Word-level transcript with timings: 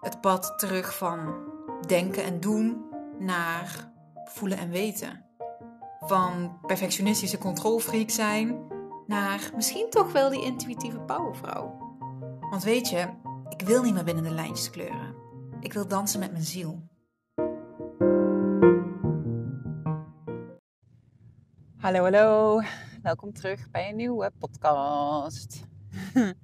Het 0.00 0.20
pad 0.20 0.58
terug 0.58 0.96
van 0.96 1.34
denken 1.86 2.24
en 2.24 2.40
doen 2.40 2.84
naar 3.18 3.92
voelen 4.24 4.58
en 4.58 4.70
weten. 4.70 5.24
Van 6.00 6.58
perfectionistische 6.66 7.38
controlfreak 7.38 8.10
zijn 8.10 8.66
naar 9.06 9.50
misschien 9.54 9.90
toch 9.90 10.12
wel 10.12 10.30
die 10.30 10.44
intuïtieve 10.44 11.00
powervrouw. 11.00 11.78
Want 12.50 12.62
weet 12.62 12.88
je, 12.88 13.08
ik 13.48 13.62
wil 13.62 13.82
niet 13.82 13.94
meer 13.94 14.04
binnen 14.04 14.24
de 14.24 14.30
lijntjes 14.30 14.70
kleuren. 14.70 15.14
Ik 15.60 15.72
wil 15.72 15.88
dansen 15.88 16.20
met 16.20 16.32
mijn 16.32 16.44
ziel. 16.44 16.88
Hallo, 21.76 22.02
hallo. 22.02 22.60
Welkom 23.02 23.32
terug 23.32 23.70
bij 23.70 23.88
een 23.88 23.96
nieuwe 23.96 24.32
podcast. 24.38 25.64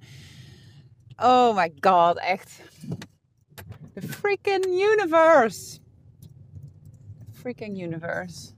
oh 1.15 1.55
my 1.55 1.71
god, 1.79 2.19
echt. 2.19 2.61
The 3.97 4.07
freaking 4.07 4.63
universe. 4.65 5.79
Freaking 7.31 7.77
universe. 7.77 8.53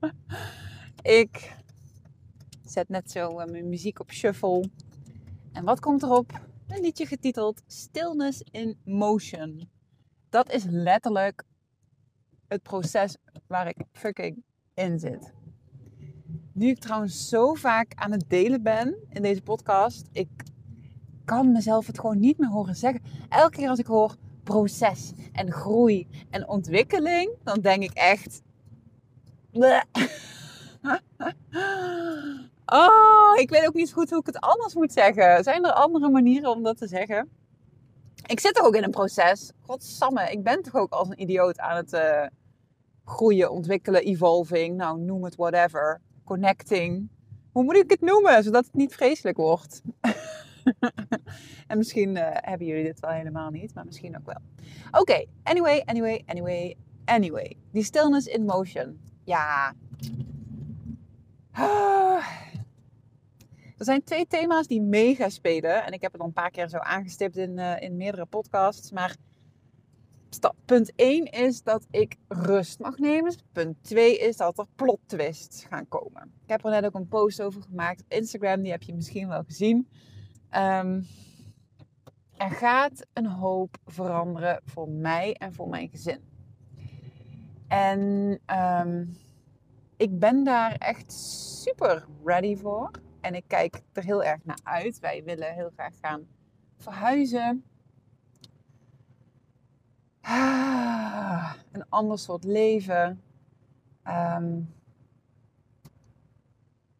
Ik 1.02 1.56
zet 2.64 2.88
net 2.88 3.10
zo 3.10 3.38
eh, 3.38 3.50
mijn 3.50 3.68
muziek 3.68 4.00
op 4.00 4.12
shuffle. 4.12 4.70
En 5.52 5.64
wat 5.64 5.80
komt 5.80 6.02
erop? 6.02 6.40
Een 6.68 6.80
liedje 6.80 7.06
getiteld 7.06 7.62
Stillness 7.66 8.42
in 8.50 8.78
Motion. 8.84 9.68
Dat 10.28 10.52
is 10.52 10.64
letterlijk 10.68 11.44
het 12.48 12.62
proces 12.62 13.16
waar 13.46 13.68
ik 13.68 13.76
fucking 13.92 14.42
in 14.74 14.98
zit. 14.98 15.32
Nu 16.52 16.68
ik 16.68 16.78
trouwens 16.78 17.28
zo 17.28 17.54
vaak 17.54 17.92
aan 17.94 18.12
het 18.12 18.24
delen 18.28 18.62
ben 18.62 18.96
in 19.08 19.22
deze 19.22 19.42
podcast, 19.42 20.08
ik 20.12 20.28
kan 21.24 21.52
mezelf 21.52 21.86
het 21.86 22.00
gewoon 22.00 22.20
niet 22.20 22.38
meer 22.38 22.50
horen 22.50 22.76
zeggen. 22.76 23.02
Elke 23.28 23.56
keer 23.56 23.68
als 23.68 23.78
ik 23.78 23.86
hoor 23.86 24.16
proces 24.44 25.12
en 25.32 25.52
groei 25.52 26.08
en 26.30 26.48
ontwikkeling, 26.48 27.30
dan 27.42 27.60
denk 27.60 27.82
ik 27.82 27.92
echt. 27.92 28.42
Oh, 32.66 33.38
ik 33.38 33.50
weet 33.50 33.66
ook 33.66 33.74
niet 33.74 33.92
goed 33.92 34.10
hoe 34.10 34.18
ik 34.18 34.26
het 34.26 34.40
anders 34.40 34.74
moet 34.74 34.92
zeggen. 34.92 35.44
Zijn 35.44 35.64
er 35.64 35.72
andere 35.72 36.10
manieren 36.10 36.50
om 36.50 36.62
dat 36.62 36.78
te 36.78 36.86
zeggen? 36.86 37.28
Ik 38.26 38.40
zit 38.40 38.54
toch 38.54 38.66
ook 38.66 38.74
in 38.74 38.82
een 38.82 38.90
proces. 38.90 39.52
Godsamme, 39.60 40.30
ik 40.30 40.42
ben 40.42 40.62
toch 40.62 40.74
ook 40.74 40.92
als 40.92 41.08
een 41.08 41.20
idioot 41.20 41.58
aan 41.58 41.76
het 41.76 41.92
uh, 41.92 42.26
groeien, 43.04 43.50
ontwikkelen, 43.50 44.02
evolving. 44.02 44.76
Nou, 44.76 45.00
noem 45.00 45.24
het 45.24 45.36
whatever. 45.36 46.00
Connecting. 46.24 47.08
Hoe 47.52 47.64
moet 47.64 47.76
ik 47.76 47.90
het 47.90 48.00
noemen, 48.00 48.42
zodat 48.42 48.64
het 48.64 48.74
niet 48.74 48.94
vreselijk 48.94 49.36
wordt? 49.36 49.82
en 51.66 51.78
misschien 51.78 52.16
uh, 52.16 52.28
hebben 52.30 52.66
jullie 52.66 52.84
dit 52.84 53.00
wel 53.00 53.10
helemaal 53.10 53.50
niet, 53.50 53.74
maar 53.74 53.84
misschien 53.84 54.16
ook 54.16 54.26
wel. 54.26 54.40
Oké, 55.00 55.24
anyway, 55.42 55.82
anyway, 55.84 56.22
anyway, 56.26 56.76
anyway. 57.04 57.56
Die 57.70 57.84
stillness 57.84 58.26
in 58.26 58.44
motion. 58.44 59.00
Ja. 59.24 59.74
Er 63.82 63.88
zijn 63.88 64.04
twee 64.04 64.26
thema's 64.26 64.66
die 64.66 64.82
mega 64.82 65.28
spelen. 65.28 65.84
En 65.84 65.92
ik 65.92 66.02
heb 66.02 66.12
het 66.12 66.20
al 66.20 66.26
een 66.26 66.32
paar 66.32 66.50
keer 66.50 66.68
zo 66.68 66.76
aangestipt 66.76 67.36
in, 67.36 67.58
uh, 67.58 67.80
in 67.80 67.96
meerdere 67.96 68.26
podcasts. 68.26 68.90
Maar 68.90 69.16
stap, 70.30 70.54
punt 70.64 70.92
1 70.94 71.24
is 71.24 71.62
dat 71.62 71.86
ik 71.90 72.16
rust 72.28 72.78
mag 72.78 72.98
nemen. 72.98 73.34
Punt 73.52 73.76
2 73.80 74.18
is 74.18 74.36
dat 74.36 74.58
er 74.58 74.66
plot 74.74 74.98
twists 75.06 75.64
gaan 75.64 75.88
komen. 75.88 76.22
Ik 76.42 76.50
heb 76.50 76.64
er 76.64 76.70
net 76.70 76.84
ook 76.84 76.94
een 76.94 77.08
post 77.08 77.42
over 77.42 77.62
gemaakt 77.62 78.00
op 78.00 78.12
Instagram. 78.12 78.62
Die 78.62 78.70
heb 78.70 78.82
je 78.82 78.94
misschien 78.94 79.28
wel 79.28 79.42
gezien. 79.44 79.88
Um, 80.56 81.06
er 82.36 82.50
gaat 82.50 83.06
een 83.12 83.26
hoop 83.26 83.76
veranderen 83.86 84.60
voor 84.64 84.88
mij 84.88 85.34
en 85.34 85.54
voor 85.54 85.68
mijn 85.68 85.88
gezin. 85.88 86.20
En 87.68 88.00
um, 88.46 89.16
ik 89.96 90.18
ben 90.18 90.44
daar 90.44 90.72
echt 90.72 91.12
super 91.12 92.06
ready 92.24 92.56
voor. 92.56 92.90
En 93.20 93.34
ik 93.34 93.44
kijk 93.46 93.82
er 93.92 94.04
heel 94.04 94.24
erg 94.24 94.44
naar 94.44 94.60
uit. 94.62 94.98
Wij 94.98 95.24
willen 95.24 95.54
heel 95.54 95.70
graag 95.70 95.94
gaan 96.00 96.26
verhuizen. 96.76 97.64
Ah, 100.20 101.52
een 101.72 101.88
ander 101.88 102.18
soort 102.18 102.44
leven. 102.44 103.22
Um, 104.08 104.74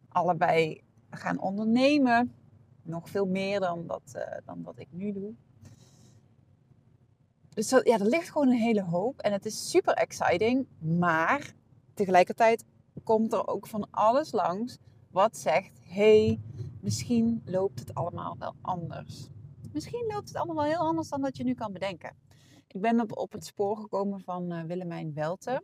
allebei 0.09 0.81
gaan 1.11 1.41
ondernemen. 1.41 2.35
Nog 2.83 3.09
veel 3.09 3.27
meer 3.27 3.61
dan 3.61 3.87
dat, 3.87 4.13
uh, 4.17 4.23
dan 4.45 4.63
dat 4.63 4.79
ik 4.79 4.89
nu 4.91 5.13
doe. 5.13 5.35
Dus 7.55 7.71
ja, 7.71 7.83
er 7.83 8.07
ligt 8.07 8.31
gewoon 8.31 8.49
een 8.49 8.59
hele 8.59 8.83
hoop. 8.83 9.21
En 9.21 9.33
het 9.33 9.47
is 9.47 9.71
super 9.71 9.95
exciting. 9.95 10.67
Maar 10.79 11.55
tegelijkertijd 11.95 12.65
komt 13.05 13.33
er 13.33 13.47
ook 13.47 13.67
van 13.67 13.91
alles 13.91 14.33
langs 14.33 14.79
wat 15.11 15.37
zegt: 15.37 15.79
hey, 15.81 16.41
misschien 16.81 17.43
loopt 17.45 17.79
het 17.79 17.95
allemaal 17.95 18.37
wel 18.39 18.55
anders. 18.61 19.29
Misschien 19.73 20.05
loopt 20.09 20.29
het 20.29 20.37
allemaal 20.37 20.65
heel 20.65 20.79
anders 20.79 21.09
dan 21.09 21.21
dat 21.21 21.37
je 21.37 21.45
nu 21.45 21.55
kan 21.55 21.73
bedenken. 21.73 22.17
Ik 22.67 22.81
ben 22.81 23.01
op, 23.01 23.17
op 23.17 23.33
het 23.33 23.45
spoor 23.45 23.77
gekomen 23.77 24.21
van 24.21 24.53
uh, 24.53 24.63
Willemijn 24.63 25.15
Welte. 25.15 25.63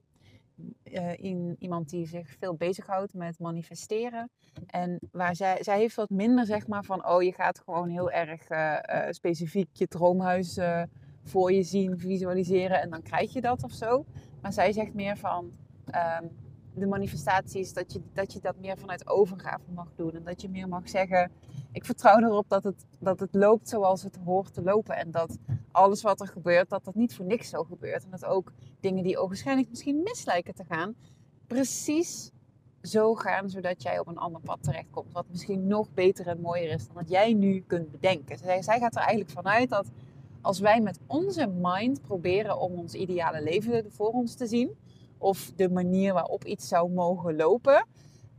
Uh, 0.84 1.18
in, 1.18 1.56
iemand 1.58 1.88
die 1.88 2.06
zich 2.06 2.36
veel 2.38 2.54
bezighoudt 2.54 3.14
met 3.14 3.38
manifesteren. 3.38 4.30
En 4.66 4.98
waar 5.12 5.36
zij, 5.36 5.62
zij 5.62 5.78
heeft 5.78 5.94
wat 5.94 6.10
minder 6.10 6.46
zeg 6.46 6.66
maar 6.66 6.84
van, 6.84 7.08
oh 7.08 7.22
je 7.22 7.32
gaat 7.32 7.60
gewoon 7.64 7.88
heel 7.88 8.10
erg 8.10 8.50
uh, 8.50 8.76
specifiek 9.10 9.68
je 9.72 9.88
droomhuis 9.88 10.58
voor 11.24 11.52
je 11.52 11.62
zien, 11.62 11.98
visualiseren 11.98 12.80
en 12.80 12.90
dan 12.90 13.02
krijg 13.02 13.32
je 13.32 13.40
dat 13.40 13.62
of 13.62 13.72
zo. 13.72 14.04
Maar 14.40 14.52
zij 14.52 14.72
zegt 14.72 14.94
meer 14.94 15.16
van, 15.16 15.52
um, 16.22 16.30
de 16.78 16.86
manifestaties, 16.86 17.72
dat 17.72 17.92
je, 17.92 18.00
dat 18.12 18.32
je 18.32 18.40
dat 18.40 18.54
meer 18.60 18.78
vanuit 18.78 19.08
overgave 19.08 19.70
mag 19.74 19.88
doen. 19.96 20.14
En 20.14 20.24
dat 20.24 20.42
je 20.42 20.48
meer 20.48 20.68
mag 20.68 20.88
zeggen, 20.88 21.30
ik 21.72 21.84
vertrouw 21.84 22.18
erop 22.18 22.48
dat 22.48 22.64
het, 22.64 22.86
dat 22.98 23.20
het 23.20 23.34
loopt 23.34 23.68
zoals 23.68 24.02
het 24.02 24.18
hoort 24.24 24.54
te 24.54 24.62
lopen. 24.62 24.96
En 24.96 25.10
dat 25.10 25.38
alles 25.72 26.02
wat 26.02 26.20
er 26.20 26.26
gebeurt, 26.26 26.68
dat 26.68 26.84
dat 26.84 26.94
niet 26.94 27.14
voor 27.14 27.24
niks 27.24 27.48
zo 27.48 27.64
gebeurt. 27.64 28.04
En 28.04 28.10
dat 28.10 28.24
ook 28.24 28.52
dingen 28.80 29.02
die 29.02 29.16
waarschijnlijk 29.18 29.68
misschien 29.68 30.02
mis 30.02 30.24
lijken 30.24 30.54
te 30.54 30.64
gaan, 30.64 30.94
precies 31.46 32.30
zo 32.82 33.14
gaan, 33.14 33.50
zodat 33.50 33.82
jij 33.82 33.98
op 33.98 34.06
een 34.06 34.18
ander 34.18 34.40
pad 34.40 34.62
terechtkomt. 34.62 35.12
Wat 35.12 35.26
misschien 35.30 35.66
nog 35.66 35.88
beter 35.94 36.26
en 36.26 36.40
mooier 36.40 36.70
is 36.70 36.86
dan 36.86 36.94
wat 36.94 37.08
jij 37.08 37.32
nu 37.32 37.64
kunt 37.66 37.90
bedenken. 37.90 38.38
Zij 38.38 38.78
gaat 38.78 38.94
er 38.94 39.00
eigenlijk 39.00 39.30
vanuit 39.30 39.70
dat 39.70 39.90
als 40.40 40.58
wij 40.58 40.80
met 40.80 41.00
onze 41.06 41.46
mind 41.46 42.02
proberen 42.02 42.58
om 42.58 42.72
ons 42.72 42.94
ideale 42.94 43.42
leven 43.42 43.92
voor 43.92 44.10
ons 44.10 44.34
te 44.34 44.46
zien, 44.46 44.76
of 45.18 45.52
de 45.56 45.68
manier 45.68 46.12
waarop 46.12 46.44
iets 46.44 46.68
zou 46.68 46.90
mogen 46.90 47.36
lopen, 47.36 47.86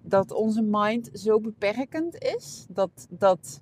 dat 0.01 0.31
onze 0.31 0.61
mind 0.61 1.09
zo 1.13 1.39
beperkend 1.39 2.17
is 2.17 2.65
dat, 2.69 3.07
dat, 3.09 3.61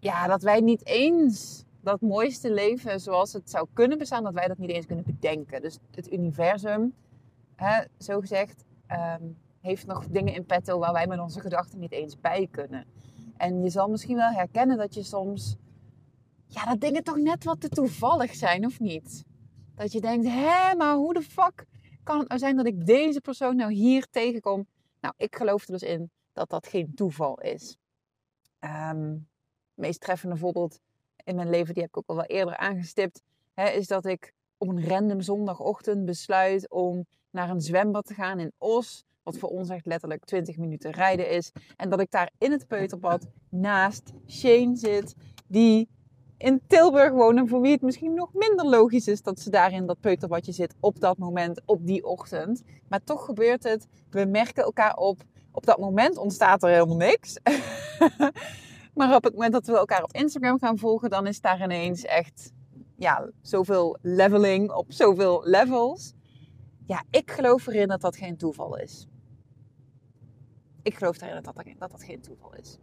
ja, 0.00 0.26
dat 0.26 0.42
wij 0.42 0.60
niet 0.60 0.86
eens 0.86 1.64
dat 1.80 2.00
mooiste 2.00 2.52
leven 2.52 3.00
zoals 3.00 3.32
het 3.32 3.50
zou 3.50 3.66
kunnen 3.72 3.98
bestaan, 3.98 4.22
dat 4.22 4.32
wij 4.34 4.48
dat 4.48 4.58
niet 4.58 4.70
eens 4.70 4.86
kunnen 4.86 5.04
bedenken. 5.04 5.62
Dus 5.62 5.78
het 5.90 6.12
universum, 6.12 6.94
hè, 7.56 7.84
zo 7.98 8.20
gezegd, 8.20 8.64
um, 9.20 9.36
heeft 9.60 9.86
nog 9.86 10.06
dingen 10.06 10.34
in 10.34 10.44
petto 10.44 10.78
waar 10.78 10.92
wij 10.92 11.06
met 11.06 11.20
onze 11.20 11.40
gedachten 11.40 11.78
niet 11.78 11.92
eens 11.92 12.20
bij 12.20 12.48
kunnen. 12.50 12.84
En 13.36 13.62
je 13.62 13.70
zal 13.70 13.88
misschien 13.88 14.16
wel 14.16 14.30
herkennen 14.30 14.76
dat 14.76 14.94
je 14.94 15.02
soms, 15.02 15.56
ja, 16.46 16.64
dat 16.64 16.80
dingen 16.80 17.04
toch 17.04 17.16
net 17.16 17.44
wat 17.44 17.60
te 17.60 17.68
toevallig 17.68 18.34
zijn, 18.34 18.64
of 18.64 18.80
niet? 18.80 19.24
Dat 19.74 19.92
je 19.92 20.00
denkt, 20.00 20.26
hé, 20.26 20.74
maar 20.76 20.94
hoe 20.94 21.14
de 21.14 21.22
fuck 21.22 21.66
kan 22.08 22.18
het 22.18 22.28
nou 22.28 22.40
zijn 22.40 22.56
dat 22.56 22.66
ik 22.66 22.86
deze 22.86 23.20
persoon 23.20 23.56
nou 23.56 23.72
hier 23.72 24.06
tegenkom? 24.10 24.66
Nou, 25.00 25.14
ik 25.16 25.36
geloof 25.36 25.62
er 25.62 25.72
dus 25.72 25.82
in 25.82 26.10
dat 26.32 26.50
dat 26.50 26.66
geen 26.66 26.94
toeval 26.94 27.40
is. 27.40 27.76
Um, 28.60 29.28
het 29.74 29.86
meest 29.86 30.00
treffende 30.00 30.36
voorbeeld 30.36 30.80
in 31.24 31.36
mijn 31.36 31.50
leven, 31.50 31.74
die 31.74 31.82
heb 31.82 31.90
ik 31.90 31.98
ook 31.98 32.08
al 32.08 32.16
wel 32.16 32.24
eerder 32.24 32.56
aangestipt, 32.56 33.22
hè, 33.54 33.68
is 33.68 33.86
dat 33.86 34.06
ik 34.06 34.32
op 34.58 34.68
een 34.68 34.88
random 34.88 35.20
zondagochtend 35.20 36.04
besluit 36.04 36.70
om 36.70 37.06
naar 37.30 37.50
een 37.50 37.60
zwembad 37.60 38.06
te 38.06 38.14
gaan 38.14 38.38
in 38.38 38.52
Os. 38.58 39.04
Wat 39.22 39.38
voor 39.38 39.48
ons 39.48 39.68
echt 39.68 39.86
letterlijk 39.86 40.24
20 40.24 40.56
minuten 40.56 40.90
rijden 40.90 41.30
is. 41.30 41.52
En 41.76 41.90
dat 41.90 42.00
ik 42.00 42.10
daar 42.10 42.30
in 42.38 42.52
het 42.52 42.66
peuterbad 42.66 43.26
naast 43.48 44.12
Shane 44.26 44.76
zit, 44.76 45.14
die 45.46 45.88
in 46.38 46.60
Tilburg 46.66 47.12
wonen, 47.12 47.48
voor 47.48 47.60
wie 47.60 47.72
het 47.72 47.82
misschien 47.82 48.14
nog 48.14 48.32
minder 48.32 48.66
logisch 48.66 49.08
is 49.08 49.22
dat 49.22 49.40
ze 49.40 49.50
daar 49.50 49.72
in 49.72 49.86
dat 49.86 50.00
peuterbadje 50.00 50.52
zit 50.52 50.74
op 50.80 51.00
dat 51.00 51.18
moment, 51.18 51.60
op 51.64 51.86
die 51.86 52.04
ochtend. 52.04 52.62
Maar 52.88 53.04
toch 53.04 53.24
gebeurt 53.24 53.62
het. 53.62 53.86
We 54.10 54.24
merken 54.24 54.64
elkaar 54.64 54.96
op. 54.96 55.22
Op 55.52 55.66
dat 55.66 55.78
moment 55.78 56.16
ontstaat 56.16 56.62
er 56.62 56.68
helemaal 56.68 56.96
niks. 56.96 57.38
maar 58.94 59.14
op 59.14 59.24
het 59.24 59.32
moment 59.32 59.52
dat 59.52 59.66
we 59.66 59.76
elkaar 59.76 60.02
op 60.02 60.12
Instagram 60.12 60.58
gaan 60.58 60.78
volgen, 60.78 61.10
dan 61.10 61.26
is 61.26 61.40
daar 61.40 61.62
ineens 61.62 62.04
echt 62.04 62.52
ja, 62.96 63.30
zoveel 63.42 63.98
leveling 64.02 64.72
op 64.72 64.92
zoveel 64.92 65.42
levels. 65.44 66.14
Ja, 66.86 67.04
ik 67.10 67.30
geloof 67.30 67.66
erin 67.66 67.88
dat 67.88 68.00
dat 68.00 68.16
geen 68.16 68.36
toeval 68.36 68.78
is. 68.78 69.06
Ik 70.88 70.96
geloof 70.96 71.20
erin 71.20 71.42
dat 71.42 71.54
dat, 71.78 71.90
dat, 71.90 72.02
geen 72.02 72.20
toeval 72.20 72.54
is. 72.54 72.78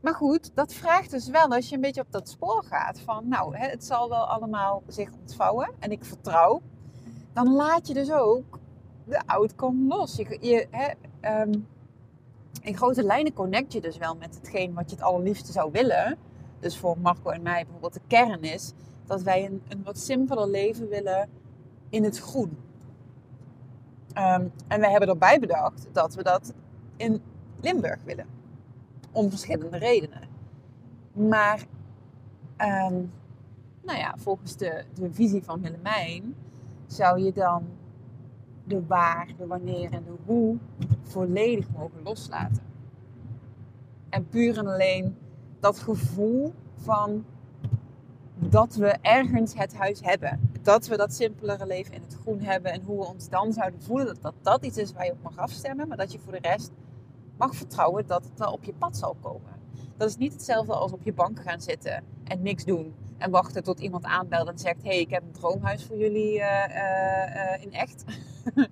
Maar 0.00 0.14
goed, 0.14 0.50
dat 0.54 0.74
vraagt 0.74 1.10
dus 1.10 1.28
wel 1.28 1.48
als 1.48 1.68
je 1.68 1.74
een 1.74 1.80
beetje 1.80 2.00
op 2.00 2.12
dat 2.12 2.28
spoor 2.28 2.64
gaat 2.64 3.00
van, 3.00 3.28
nou, 3.28 3.56
het 3.56 3.84
zal 3.84 4.08
wel 4.08 4.26
allemaal 4.26 4.82
zich 4.86 5.12
ontvouwen 5.20 5.70
en 5.78 5.90
ik 5.90 6.04
vertrouw. 6.04 6.62
Dan 7.32 7.52
laat 7.52 7.86
je 7.86 7.94
dus 7.94 8.12
ook 8.12 8.58
de 9.04 9.20
outcome 9.26 9.88
los. 9.88 10.16
Je, 10.16 10.66
hè, 10.70 10.90
ehm, 11.20 11.52
in 12.62 12.76
grote 12.76 13.02
lijnen 13.02 13.32
connect 13.32 13.72
je 13.72 13.80
dus 13.80 13.96
wel 13.96 14.16
met 14.16 14.34
hetgeen 14.34 14.74
wat 14.74 14.90
je 14.90 14.96
het 14.96 15.04
allerliefste 15.04 15.52
zou 15.52 15.70
willen. 15.72 16.18
Dus 16.60 16.78
voor 16.78 16.98
Marco 16.98 17.30
en 17.30 17.42
mij 17.42 17.62
bijvoorbeeld 17.62 17.94
de 17.94 18.00
kern 18.06 18.42
is 18.42 18.72
dat 19.06 19.22
wij 19.22 19.46
een, 19.46 19.62
een 19.68 19.82
wat 19.84 19.98
simpeler 19.98 20.48
leven 20.48 20.88
willen 20.88 21.28
in 21.88 22.04
het 22.04 22.18
groen. 22.18 22.58
Ehm, 24.12 24.46
en 24.68 24.80
wij 24.80 24.90
hebben 24.90 25.08
erbij 25.08 25.38
bedacht 25.38 25.88
dat 25.92 26.14
we 26.14 26.22
dat 26.22 26.52
in 26.96 27.22
Limburg 27.62 27.98
willen. 28.04 28.26
Om 29.12 29.30
verschillende 29.30 29.78
redenen. 29.78 30.28
Maar, 31.12 31.64
ehm, 32.56 32.94
nou 33.82 33.98
ja, 33.98 34.14
volgens 34.16 34.56
de, 34.56 34.84
de 34.94 35.12
visie 35.12 35.42
van 35.42 35.60
Willemijn 35.60 36.34
zou 36.86 37.20
je 37.20 37.32
dan 37.32 37.64
de 38.64 38.86
waar, 38.86 39.28
de 39.36 39.46
wanneer 39.46 39.92
en 39.92 40.04
de 40.04 40.14
hoe 40.24 40.56
volledig 41.02 41.66
mogen 41.70 42.02
loslaten. 42.02 42.62
En 44.08 44.28
puur 44.28 44.58
en 44.58 44.66
alleen 44.66 45.16
dat 45.60 45.78
gevoel 45.78 46.54
van 46.76 47.24
dat 48.34 48.74
we 48.74 48.96
ergens 49.00 49.54
het 49.54 49.74
huis 49.74 50.00
hebben. 50.02 50.50
Dat 50.62 50.86
we 50.86 50.96
dat 50.96 51.14
simpelere 51.14 51.66
leven 51.66 51.94
in 51.94 52.02
het 52.02 52.16
groen 52.20 52.40
hebben. 52.40 52.72
En 52.72 52.82
hoe 52.82 52.98
we 52.98 53.06
ons 53.06 53.28
dan 53.28 53.52
zouden 53.52 53.82
voelen. 53.82 54.06
Dat 54.06 54.22
dat, 54.22 54.34
dat 54.42 54.64
iets 54.64 54.76
is 54.76 54.92
waar 54.92 55.04
je 55.04 55.12
op 55.12 55.22
mag 55.22 55.38
afstemmen. 55.38 55.88
Maar 55.88 55.96
dat 55.96 56.12
je 56.12 56.18
voor 56.18 56.32
de 56.32 56.38
rest 56.42 56.70
mag 57.40 57.54
vertrouwen 57.54 58.06
dat 58.06 58.24
het 58.24 58.38
wel 58.38 58.52
op 58.52 58.64
je 58.64 58.72
pad 58.72 58.96
zal 58.96 59.16
komen. 59.20 59.52
Dat 59.96 60.08
is 60.08 60.16
niet 60.16 60.32
hetzelfde 60.32 60.74
als 60.74 60.92
op 60.92 61.02
je 61.02 61.12
bank 61.12 61.42
gaan 61.42 61.60
zitten 61.60 62.04
en 62.24 62.42
niks 62.42 62.64
doen. 62.64 62.94
En 63.18 63.30
wachten 63.30 63.62
tot 63.62 63.80
iemand 63.80 64.04
aanbelt 64.04 64.48
en 64.48 64.58
zegt: 64.58 64.82
hey, 64.82 65.00
ik 65.00 65.10
heb 65.10 65.22
een 65.22 65.32
droomhuis 65.32 65.84
voor 65.84 65.96
jullie 65.96 66.38
uh, 66.38 67.62
in 67.62 67.72
echt. 67.72 68.04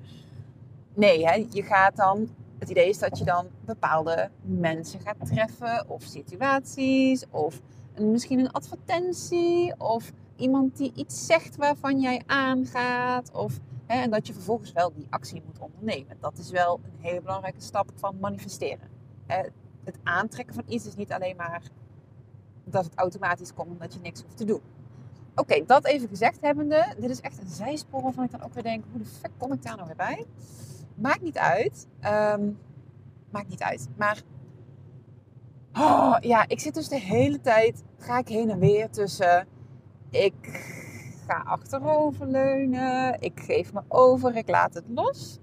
nee, 0.95 1.27
hè, 1.27 1.47
je 1.51 1.63
gaat 1.63 1.97
dan. 1.97 2.29
Het 2.59 2.71
idee 2.71 2.89
is 2.89 2.99
dat 2.99 3.19
je 3.19 3.25
dan 3.25 3.47
bepaalde 3.65 4.31
mensen 4.43 5.01
gaat 5.01 5.27
treffen, 5.27 5.85
of 5.89 6.03
situaties, 6.03 7.25
of 7.31 7.61
misschien 7.99 8.39
een 8.39 8.53
advertentie, 8.53 9.75
of 9.79 10.13
iemand 10.37 10.77
die 10.77 10.93
iets 10.95 11.27
zegt 11.27 11.57
waarvan 11.57 12.01
jij 12.01 12.23
aangaat, 12.27 13.31
of 13.33 13.59
en 13.89 14.11
dat 14.11 14.27
je 14.27 14.33
vervolgens 14.33 14.73
wel 14.73 14.93
die 14.93 15.07
actie 15.11 15.43
moet 15.47 15.59
ondernemen. 15.59 16.17
Dat 16.21 16.39
is 16.39 16.51
wel 16.51 16.81
een 16.85 16.99
hele 17.01 17.21
belangrijke 17.21 17.61
stap 17.61 17.91
van 17.95 18.19
manifesteren. 18.21 18.89
Het 19.85 19.99
aantrekken 20.03 20.55
van 20.55 20.65
iets 20.67 20.87
is 20.87 20.97
niet 20.97 21.13
alleen 21.13 21.37
maar 21.37 21.63
dat 22.65 22.85
het 22.85 22.95
automatisch 22.95 23.55
komt 23.55 23.71
omdat 23.71 23.95
je 23.95 24.01
niks 24.01 24.23
hoeft 24.23 24.37
te 24.37 24.45
doen. 24.45 24.61
Oké, 25.35 25.65
dat 25.67 25.85
even 25.85 26.09
gezegd 26.09 26.41
hebbende. 26.41 26.95
Dit 26.99 27.11
is 27.11 27.21
echt 27.21 27.41
een 27.41 27.49
zijspoor 27.49 28.03
waarvan 28.03 28.25
ik 28.25 28.31
dan 28.31 28.43
ook 28.43 28.55
weer 28.55 28.63
denk, 28.63 28.85
hoe 28.91 29.01
de 29.01 29.07
fuck 29.07 29.31
kom 29.37 29.53
ik 29.53 29.63
daar 29.63 29.77
nou 29.77 29.87
weer 29.87 29.97
bij? 29.97 30.27
Maakt 30.95 31.23
niet 31.23 31.39
uit. 31.39 31.87
Um, 32.05 32.59
maakt 33.31 33.49
niet 33.49 33.63
uit. 33.63 33.89
Maar 33.97 34.23
oh, 35.73 36.17
ja, 36.21 36.49
ik 36.49 36.61
zit 36.61 36.75
dus 36.75 36.89
de 36.89 37.01
hele 37.01 37.41
tijd, 37.41 37.83
ga 37.99 38.19
ik 38.19 38.29
heen 38.29 38.51
en 38.51 38.59
weer 38.59 38.91
tussen, 38.91 39.47
ik 40.11 40.35
ga 41.29 41.43
achteroverleunen, 41.45 43.21
ik 43.21 43.41
geef 43.41 43.73
me 43.73 43.81
over, 43.89 44.37
ik 44.37 44.49
laat 44.49 44.75
het 44.75 44.85
los. 44.89 45.39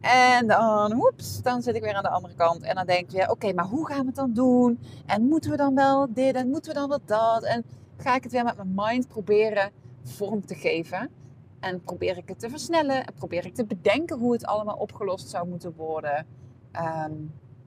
En 0.00 0.46
dan, 0.46 0.92
hoeps, 0.92 1.42
dan 1.42 1.62
zit 1.62 1.74
ik 1.74 1.82
weer 1.82 1.94
aan 1.94 2.02
de 2.02 2.08
andere 2.08 2.34
kant. 2.34 2.62
En 2.62 2.74
dan 2.74 2.86
denk 2.86 3.10
weer, 3.10 3.30
oké, 3.30 3.52
maar 3.52 3.64
hoe 3.64 3.86
gaan 3.86 4.00
we 4.00 4.06
het 4.06 4.14
dan 4.14 4.32
doen? 4.32 4.78
En 5.06 5.22
moeten 5.22 5.50
we 5.50 5.56
dan 5.56 5.74
wel 5.74 6.12
dit 6.12 6.34
en 6.34 6.48
moeten 6.48 6.72
we 6.72 6.78
dan 6.78 6.88
wel 6.88 7.00
dat? 7.04 7.44
En 7.44 7.64
ga 7.96 8.14
ik 8.14 8.22
het 8.22 8.32
weer 8.32 8.44
met 8.44 8.56
mijn 8.56 8.72
mind 8.74 9.08
proberen 9.08 9.70
vorm 10.02 10.46
te 10.46 10.54
geven. 10.54 11.10
En 11.60 11.82
probeer 11.82 12.16
ik 12.16 12.28
het 12.28 12.38
te 12.38 12.50
versnellen. 12.50 13.06
En 13.06 13.14
probeer 13.14 13.46
ik 13.46 13.54
te 13.54 13.64
bedenken 13.64 14.18
hoe 14.18 14.32
het 14.32 14.46
allemaal 14.46 14.76
opgelost 14.76 15.28
zou 15.28 15.48
moeten 15.48 15.74
worden. 15.76 16.26
Ehm, 16.72 17.12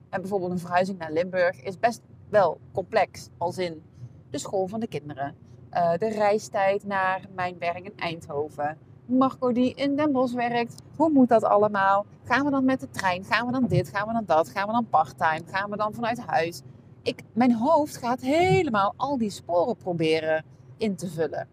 en 0.08 0.20
bijvoorbeeld 0.20 0.50
een 0.50 0.58
verhuizing 0.58 0.98
naar 0.98 1.12
Limburg 1.12 1.62
is 1.62 1.78
best 1.78 2.00
wel 2.28 2.60
complex. 2.72 3.28
Als 3.38 3.58
in 3.58 3.82
de 4.30 4.38
school 4.38 4.66
van 4.66 4.80
de 4.80 4.86
kinderen. 4.86 5.34
Uh, 5.74 5.92
de 5.96 6.08
reistijd 6.08 6.84
naar 6.84 7.20
mijn 7.34 7.58
werk 7.58 7.84
in 7.84 7.96
Eindhoven. 7.96 8.78
Marco 9.06 9.52
die 9.52 9.74
in 9.74 9.96
Den 9.96 10.12
Bosch 10.12 10.34
werkt. 10.34 10.82
Hoe 10.96 11.10
moet 11.10 11.28
dat 11.28 11.44
allemaal? 11.44 12.06
Gaan 12.24 12.44
we 12.44 12.50
dan 12.50 12.64
met 12.64 12.80
de 12.80 12.90
trein? 12.90 13.24
Gaan 13.24 13.46
we 13.46 13.52
dan 13.52 13.66
dit? 13.66 13.88
Gaan 13.88 14.06
we 14.06 14.12
dan 14.12 14.24
dat? 14.26 14.48
Gaan 14.48 14.66
we 14.66 14.72
dan 14.72 14.86
parttime? 14.88 15.42
Gaan 15.46 15.70
we 15.70 15.76
dan 15.76 15.94
vanuit 15.94 16.20
huis? 16.20 16.62
Ik, 17.02 17.22
mijn 17.32 17.54
hoofd 17.54 17.96
gaat 17.96 18.20
helemaal 18.20 18.94
al 18.96 19.18
die 19.18 19.30
sporen 19.30 19.76
proberen 19.76 20.44
in 20.76 20.96
te 20.96 21.08
vullen. 21.08 21.48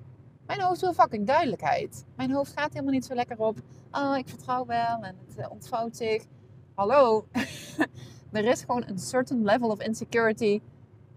Mijn 0.45 0.61
hoofd 0.61 0.81
wil 0.81 0.93
fucking 0.93 1.27
duidelijkheid. 1.27 2.05
Mijn 2.15 2.31
hoofd 2.31 2.53
gaat 2.55 2.73
helemaal 2.73 2.93
niet 2.93 3.05
zo 3.05 3.13
lekker 3.13 3.39
op. 3.39 3.57
Oh, 3.91 4.17
ik 4.17 4.29
vertrouw 4.29 4.65
wel 4.65 5.03
en 5.03 5.15
het 5.27 5.37
uh, 5.37 5.51
ontvouwt 5.51 5.97
zich. 5.97 6.25
Hallo. 6.73 7.25
er 8.31 8.45
is 8.45 8.61
gewoon 8.61 8.83
een 8.87 8.99
certain 8.99 9.43
level 9.43 9.69
of 9.69 9.81
insecurity 9.81 10.61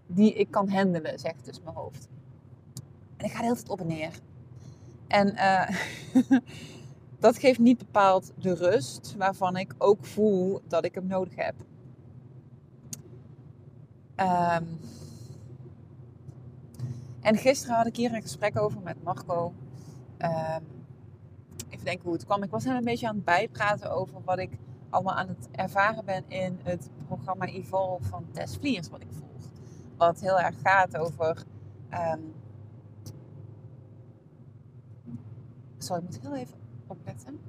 die 0.07 0.33
ik 0.33 0.51
kan 0.51 0.69
handelen, 0.69 1.19
zegt 1.19 1.45
dus 1.45 1.61
mijn 1.63 1.75
hoofd. 1.75 2.07
En 3.23 3.29
ik 3.29 3.35
ga 3.35 3.41
de 3.41 3.47
hele 3.47 3.67
op 3.67 3.79
en 3.79 3.87
neer. 3.87 4.19
En 5.07 5.33
uh, 5.33 5.69
dat 7.19 7.37
geeft 7.37 7.59
niet 7.59 7.77
bepaald 7.77 8.31
de 8.37 8.53
rust 8.53 9.15
waarvan 9.17 9.57
ik 9.57 9.73
ook 9.77 10.05
voel 10.05 10.61
dat 10.67 10.85
ik 10.85 10.95
hem 10.95 11.07
nodig 11.07 11.35
heb. 11.35 11.55
Um, 14.15 14.79
en 17.21 17.35
gisteren 17.35 17.75
had 17.75 17.87
ik 17.87 17.95
hier 17.95 18.13
een 18.13 18.21
gesprek 18.21 18.59
over 18.59 18.81
met 18.81 19.03
Marco. 19.03 19.53
Um, 20.17 20.63
even 21.69 21.85
denken 21.85 22.03
hoe 22.03 22.13
het 22.13 22.25
kwam. 22.25 22.43
Ik 22.43 22.51
was 22.51 22.63
hem 22.63 22.75
een 22.75 22.83
beetje 22.83 23.07
aan 23.07 23.15
het 23.15 23.25
bijpraten 23.25 23.91
over 23.91 24.21
wat 24.23 24.39
ik 24.39 24.57
allemaal 24.89 25.15
aan 25.15 25.27
het 25.27 25.47
ervaren 25.51 26.05
ben 26.05 26.23
in 26.27 26.59
het 26.63 26.89
programma 27.05 27.45
Evolve 27.45 28.03
van 28.03 28.25
Tess 28.31 28.57
Vliers, 28.57 28.89
wat 28.89 29.01
ik 29.01 29.11
volg. 29.11 29.51
Wat 29.97 30.19
heel 30.19 30.39
erg 30.39 30.55
gaat 30.61 30.97
over 30.97 31.43
um, 31.91 32.33
Sorry, 35.83 36.03
ik 36.03 36.09
moet 36.09 36.21
heel 36.21 36.35
even 36.35 36.57
opletten. 36.87 37.39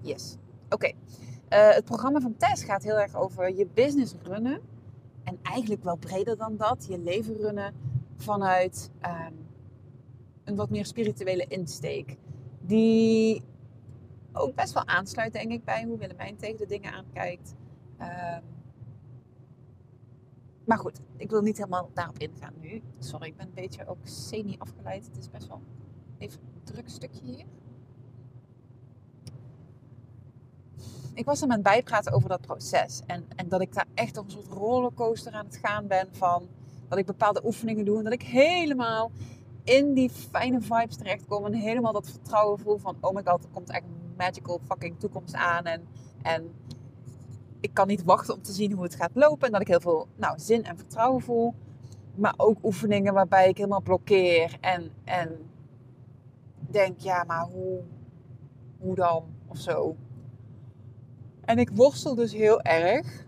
Yes. 0.00 0.36
Oké. 0.68 0.92
Eh, 1.48 1.70
het 1.70 1.84
programma 1.84 2.20
van 2.20 2.36
Tess 2.36 2.64
gaat 2.64 2.82
heel 2.82 2.98
erg 2.98 3.14
over 3.14 3.54
je 3.54 3.66
business 3.74 4.14
runnen. 4.22 4.60
En 5.24 5.38
eigenlijk 5.42 5.84
wel 5.84 5.96
breder 5.96 6.36
dan 6.36 6.56
dat. 6.56 6.86
Je 6.88 6.98
leven 6.98 7.36
runnen 7.36 7.74
vanuit 8.16 8.90
um, 9.02 9.46
een 10.44 10.56
wat 10.56 10.70
meer 10.70 10.86
spirituele 10.86 11.46
insteek. 11.48 12.16
Die 12.60 13.42
ook 14.32 14.54
best 14.54 14.72
wel 14.72 14.86
aansluit, 14.86 15.32
denk 15.32 15.50
ik, 15.50 15.64
bij 15.64 15.84
hoe 15.84 15.98
Willemijn 15.98 16.36
tegen 16.36 16.58
de 16.58 16.66
dingen 16.66 16.92
aankijkt. 16.92 17.54
Um, 18.00 18.42
maar 20.64 20.78
goed, 20.78 21.00
ik 21.16 21.30
wil 21.30 21.42
niet 21.42 21.56
helemaal 21.56 21.90
daarop 21.94 22.18
ingaan 22.18 22.54
nu. 22.60 22.82
Sorry, 22.98 23.26
ik 23.26 23.36
ben 23.36 23.46
een 23.46 23.54
beetje 23.54 23.86
ook 23.86 23.98
semi-afgeleid. 24.02 25.06
Het 25.06 25.16
is 25.16 25.30
best 25.30 25.48
wel 25.48 25.62
even 26.22 26.40
een 26.40 26.62
druk 26.64 26.88
stukje 26.88 27.24
hier. 27.24 27.44
Ik 31.14 31.24
was 31.24 31.42
er 31.42 31.48
met 31.48 31.62
bijpraten 31.62 32.12
over 32.12 32.28
dat 32.28 32.40
proces. 32.40 33.02
En, 33.06 33.24
en 33.36 33.48
dat 33.48 33.60
ik 33.60 33.74
daar 33.74 33.86
echt 33.94 34.16
op 34.16 34.24
een 34.24 34.30
soort 34.30 34.46
rollercoaster 34.46 35.32
aan 35.32 35.46
het 35.46 35.58
gaan 35.62 35.86
ben 35.86 36.08
van... 36.10 36.48
Dat 36.88 37.00
ik 37.00 37.06
bepaalde 37.06 37.44
oefeningen 37.44 37.84
doe 37.84 37.98
en 37.98 38.04
dat 38.04 38.12
ik 38.12 38.22
helemaal 38.22 39.10
in 39.64 39.94
die 39.94 40.10
fijne 40.10 40.60
vibes 40.60 40.96
terechtkom. 40.96 41.44
En 41.44 41.52
helemaal 41.52 41.92
dat 41.92 42.10
vertrouwen 42.10 42.58
voel 42.58 42.78
van... 42.78 42.96
Oh 43.00 43.14
my 43.14 43.22
god, 43.24 43.44
er 43.44 43.50
komt 43.50 43.70
echt 43.70 43.84
een 43.84 44.14
magical 44.16 44.60
fucking 44.66 44.98
toekomst 44.98 45.34
aan. 45.34 45.64
En, 45.64 45.86
en 46.22 46.52
ik 47.60 47.74
kan 47.74 47.86
niet 47.86 48.04
wachten 48.04 48.34
om 48.34 48.42
te 48.42 48.52
zien 48.52 48.72
hoe 48.72 48.82
het 48.82 48.94
gaat 48.94 49.10
lopen. 49.14 49.46
En 49.46 49.52
dat 49.52 49.60
ik 49.60 49.68
heel 49.68 49.80
veel 49.80 50.08
nou, 50.16 50.38
zin 50.38 50.64
en 50.64 50.76
vertrouwen 50.76 51.22
voel. 51.22 51.54
Maar 52.14 52.34
ook 52.36 52.64
oefeningen 52.64 53.14
waarbij 53.14 53.48
ik 53.48 53.56
helemaal 53.56 53.82
blokkeer. 53.82 54.56
En, 54.60 54.90
en 55.04 55.51
denk, 56.72 56.98
ja, 56.98 57.24
maar 57.24 57.44
hoe, 57.44 57.80
hoe 58.78 58.94
dan? 58.94 59.24
Of 59.46 59.58
zo. 59.58 59.96
En 61.40 61.58
ik 61.58 61.70
worstel 61.70 62.14
dus 62.14 62.32
heel 62.32 62.60
erg 62.60 63.22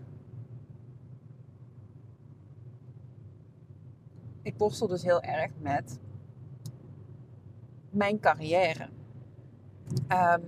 ik 4.45 4.57
borstel 4.57 4.87
dus 4.87 5.03
heel 5.03 5.21
erg 5.21 5.51
met 5.59 5.99
mijn 7.89 8.19
carrière. 8.19 8.89
Ehm, 10.07 10.41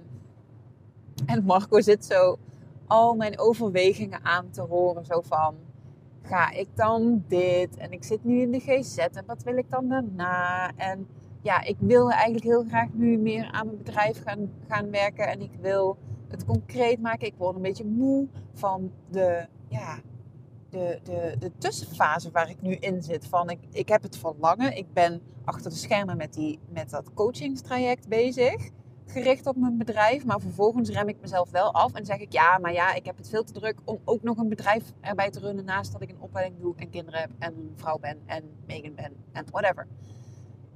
en 1.25 1.43
Marco 1.43 1.81
zit 1.81 2.05
zo 2.05 2.37
al 2.87 3.15
mijn 3.15 3.39
overwegingen 3.39 4.25
aan 4.25 4.49
te 4.49 4.61
horen. 4.61 5.05
Zo 5.05 5.21
van, 5.21 5.55
ga 6.21 6.51
ik 6.51 6.67
dan 6.73 7.23
dit? 7.27 7.77
En 7.77 7.91
ik 7.91 8.03
zit 8.03 8.23
nu 8.23 8.41
in 8.41 8.51
de 8.51 8.59
GZ 8.59 8.97
en 8.97 9.25
wat 9.25 9.43
wil 9.43 9.57
ik 9.57 9.69
dan 9.69 9.87
daarna? 9.87 10.71
En 10.75 11.07
ja, 11.41 11.63
ik 11.63 11.75
wil 11.79 12.11
eigenlijk 12.11 12.43
heel 12.43 12.63
graag 12.67 12.87
nu 12.93 13.17
meer 13.17 13.51
aan 13.51 13.65
mijn 13.65 13.77
bedrijf 13.77 14.23
gaan, 14.23 14.51
gaan 14.67 14.91
werken. 14.91 15.27
En 15.27 15.41
ik 15.41 15.51
wil 15.61 15.97
het 16.27 16.45
concreet 16.45 16.99
maken. 16.99 17.27
Ik 17.27 17.33
word 17.37 17.55
een 17.55 17.61
beetje 17.61 17.85
moe 17.85 18.27
van 18.53 18.91
de, 19.09 19.45
ja, 19.67 19.99
de, 20.69 20.99
de, 21.03 21.35
de 21.39 21.51
tussenfase 21.57 22.31
waar 22.31 22.49
ik 22.49 22.61
nu 22.61 22.75
in 22.75 23.03
zit. 23.03 23.27
Van 23.27 23.49
ik, 23.49 23.59
ik 23.71 23.89
heb 23.89 24.01
het 24.01 24.17
verlangen. 24.17 24.77
Ik 24.77 24.93
ben 24.93 25.21
achter 25.45 25.69
de 25.71 25.77
schermen 25.77 26.17
met, 26.17 26.33
die, 26.33 26.59
met 26.69 26.89
dat 26.89 27.13
coachingstraject 27.13 28.07
bezig. 28.07 28.69
Gericht 29.05 29.47
op 29.47 29.55
mijn 29.55 29.77
bedrijf. 29.77 30.25
Maar 30.25 30.39
vervolgens 30.39 30.89
rem 30.89 31.07
ik 31.07 31.17
mezelf 31.21 31.49
wel 31.49 31.73
af. 31.73 31.93
En 31.93 32.05
zeg 32.05 32.17
ik 32.17 32.31
ja, 32.31 32.57
maar 32.57 32.73
ja, 32.73 32.93
ik 32.93 33.05
heb 33.05 33.17
het 33.17 33.29
veel 33.29 33.43
te 33.43 33.53
druk 33.53 33.79
om 33.83 33.99
ook 34.05 34.23
nog 34.23 34.37
een 34.37 34.49
bedrijf 34.49 34.93
erbij 35.01 35.29
te 35.29 35.39
runnen. 35.39 35.65
Naast 35.65 35.91
dat 35.91 36.01
ik 36.01 36.09
een 36.09 36.21
opleiding 36.21 36.61
doe 36.61 36.73
en 36.77 36.89
kinderen 36.89 37.19
heb 37.19 37.29
en 37.39 37.53
een 37.53 37.71
vrouw 37.75 37.97
ben 37.97 38.17
en 38.25 38.43
Megan 38.65 38.95
ben 38.95 39.13
en 39.31 39.45
whatever. 39.51 39.87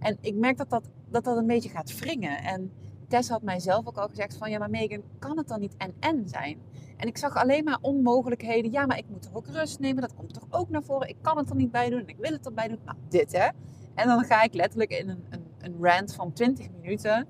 En 0.01 0.17
ik 0.22 0.36
merk 0.36 0.58
dat 0.58 0.70
dat, 0.70 0.89
dat, 1.10 1.24
dat 1.24 1.38
een 1.38 1.48
beetje 1.48 1.70
gaat 1.70 2.00
wringen. 2.00 2.43
En 2.43 2.72
Tess 3.08 3.29
had 3.29 3.41
mij 3.41 3.60
zelf 3.60 3.88
ook 3.88 3.98
al 3.98 4.08
gezegd 4.08 4.38
van 4.38 4.50
ja, 4.50 4.60
maar 4.60 4.70
Megan, 4.70 5.03
kan 5.20 5.38
het 5.38 5.48
dan 5.48 5.60
niet 5.60 5.75
en-en 5.77 6.29
zijn? 6.29 6.58
En 6.98 7.08
ik 7.08 7.17
zag 7.17 7.36
alleen 7.36 7.63
maar 7.63 7.77
onmogelijkheden. 7.81 8.72
Ja, 8.72 8.86
maar 8.86 8.98
ik 8.98 9.10
moet 9.10 9.22
toch 9.22 9.34
ook 9.34 9.48
rust 9.48 9.79
nemen. 9.79 10.01
Dat 10.01 10.15
komt 10.15 10.34
toch 10.34 10.48
ook 10.50 10.70
naar 10.70 10.84
voren. 10.84 11.10
Ik 11.10 11.17
kan 11.22 11.38
het 11.38 11.50
er 11.50 11.55
niet 11.55 11.72
bij 11.72 11.89
doen 11.89 12.00
en 12.00 12.08
ik 12.08 12.17
wil 12.20 12.31
het 12.31 12.46
erbij 12.46 12.67
doen. 12.67 12.79
Nou, 12.86 12.98
dit 13.10 13.31
hè. 13.31 13.48
En 13.96 14.08
dan 14.08 14.24
ga 14.24 14.43
ik 14.43 14.53
letterlijk 14.53 14.91
in 14.91 15.10
een, 15.10 15.24
een, 15.29 15.46
een 15.60 15.75
rant 15.81 16.15
van 16.15 16.34
20 16.34 16.67
minuten. 16.81 17.27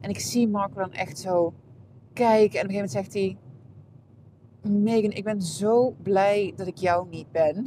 En 0.00 0.10
ik 0.10 0.20
zie 0.20 0.48
Marco 0.48 0.80
dan 0.80 0.92
echt 0.92 1.18
zo 1.18 1.54
kijken. 2.12 2.60
En 2.60 2.64
op 2.64 2.70
een 2.70 2.74
gegeven 2.74 2.74
moment 2.74 2.90
zegt 2.90 3.12
hij... 3.12 3.36
Megan, 4.62 5.10
ik 5.10 5.24
ben 5.24 5.42
zo 5.42 5.90
blij 6.02 6.52
dat 6.56 6.66
ik 6.66 6.76
jou 6.76 7.08
niet 7.08 7.30
ben. 7.32 7.66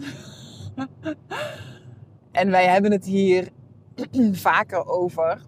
en 2.32 2.50
wij 2.52 2.68
hebben 2.68 2.92
het 2.92 3.06
hier 3.06 3.52
vaker 4.32 4.86
over. 4.86 5.42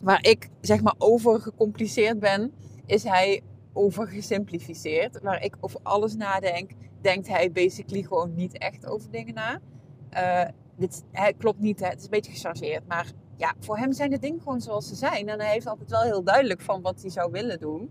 Waar 0.00 0.24
ik 0.24 0.48
zeg 0.60 0.82
maar 0.82 0.94
over 0.98 1.40
gecompliceerd 1.40 2.18
ben, 2.18 2.52
is 2.86 3.02
hij 3.04 3.42
over 3.72 4.08
gesimplificeerd. 4.08 5.20
Waar 5.20 5.42
ik 5.42 5.56
over 5.60 5.80
alles 5.82 6.14
nadenk, 6.14 6.70
denkt 7.00 7.28
hij 7.28 7.52
basically 7.52 8.02
gewoon 8.02 8.34
niet 8.34 8.58
echt 8.58 8.86
over 8.86 9.10
dingen 9.10 9.34
na. 9.34 9.60
Uh, 10.12 10.50
dit 10.76 11.04
hij, 11.12 11.32
klopt 11.32 11.60
niet, 11.60 11.80
hè? 11.80 11.86
het 11.86 11.98
is 11.98 12.04
een 12.04 12.10
beetje 12.10 12.32
gechargeerd. 12.32 12.86
Maar 12.86 13.12
ja, 13.36 13.54
voor 13.60 13.78
hem 13.78 13.92
zijn 13.92 14.10
de 14.10 14.18
dingen 14.18 14.40
gewoon 14.40 14.60
zoals 14.60 14.88
ze 14.88 14.94
zijn. 14.94 15.28
En 15.28 15.40
hij 15.40 15.52
heeft 15.52 15.66
altijd 15.66 15.90
wel 15.90 16.02
heel 16.02 16.22
duidelijk 16.22 16.60
van 16.60 16.82
wat 16.82 17.00
hij 17.00 17.10
zou 17.10 17.30
willen 17.30 17.58
doen. 17.58 17.90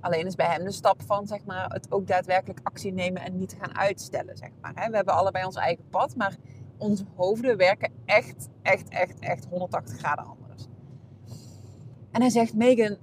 Alleen 0.00 0.26
is 0.26 0.34
bij 0.34 0.46
hem 0.46 0.64
de 0.64 0.72
stap 0.72 1.02
van 1.02 1.26
zeg 1.26 1.44
maar, 1.44 1.70
het 1.72 1.92
ook 1.92 2.06
daadwerkelijk 2.06 2.60
actie 2.62 2.92
nemen 2.92 3.22
en 3.22 3.38
niet 3.38 3.56
gaan 3.60 3.76
uitstellen. 3.76 4.36
Zeg 4.36 4.50
maar. 4.60 4.74
We 4.74 4.96
hebben 4.96 5.14
allebei 5.14 5.44
ons 5.44 5.56
eigen 5.56 5.88
pad, 5.90 6.16
maar 6.16 6.36
onze 6.78 7.04
hoofden 7.16 7.56
werken 7.56 7.92
echt, 8.04 8.48
echt, 8.62 8.88
echt, 8.88 9.18
echt 9.18 9.46
180 9.50 9.98
graden 9.98 10.24
anders. 10.24 10.66
En 12.10 12.20
hij 12.20 12.30
zegt, 12.30 12.54
Megan, 12.54 12.96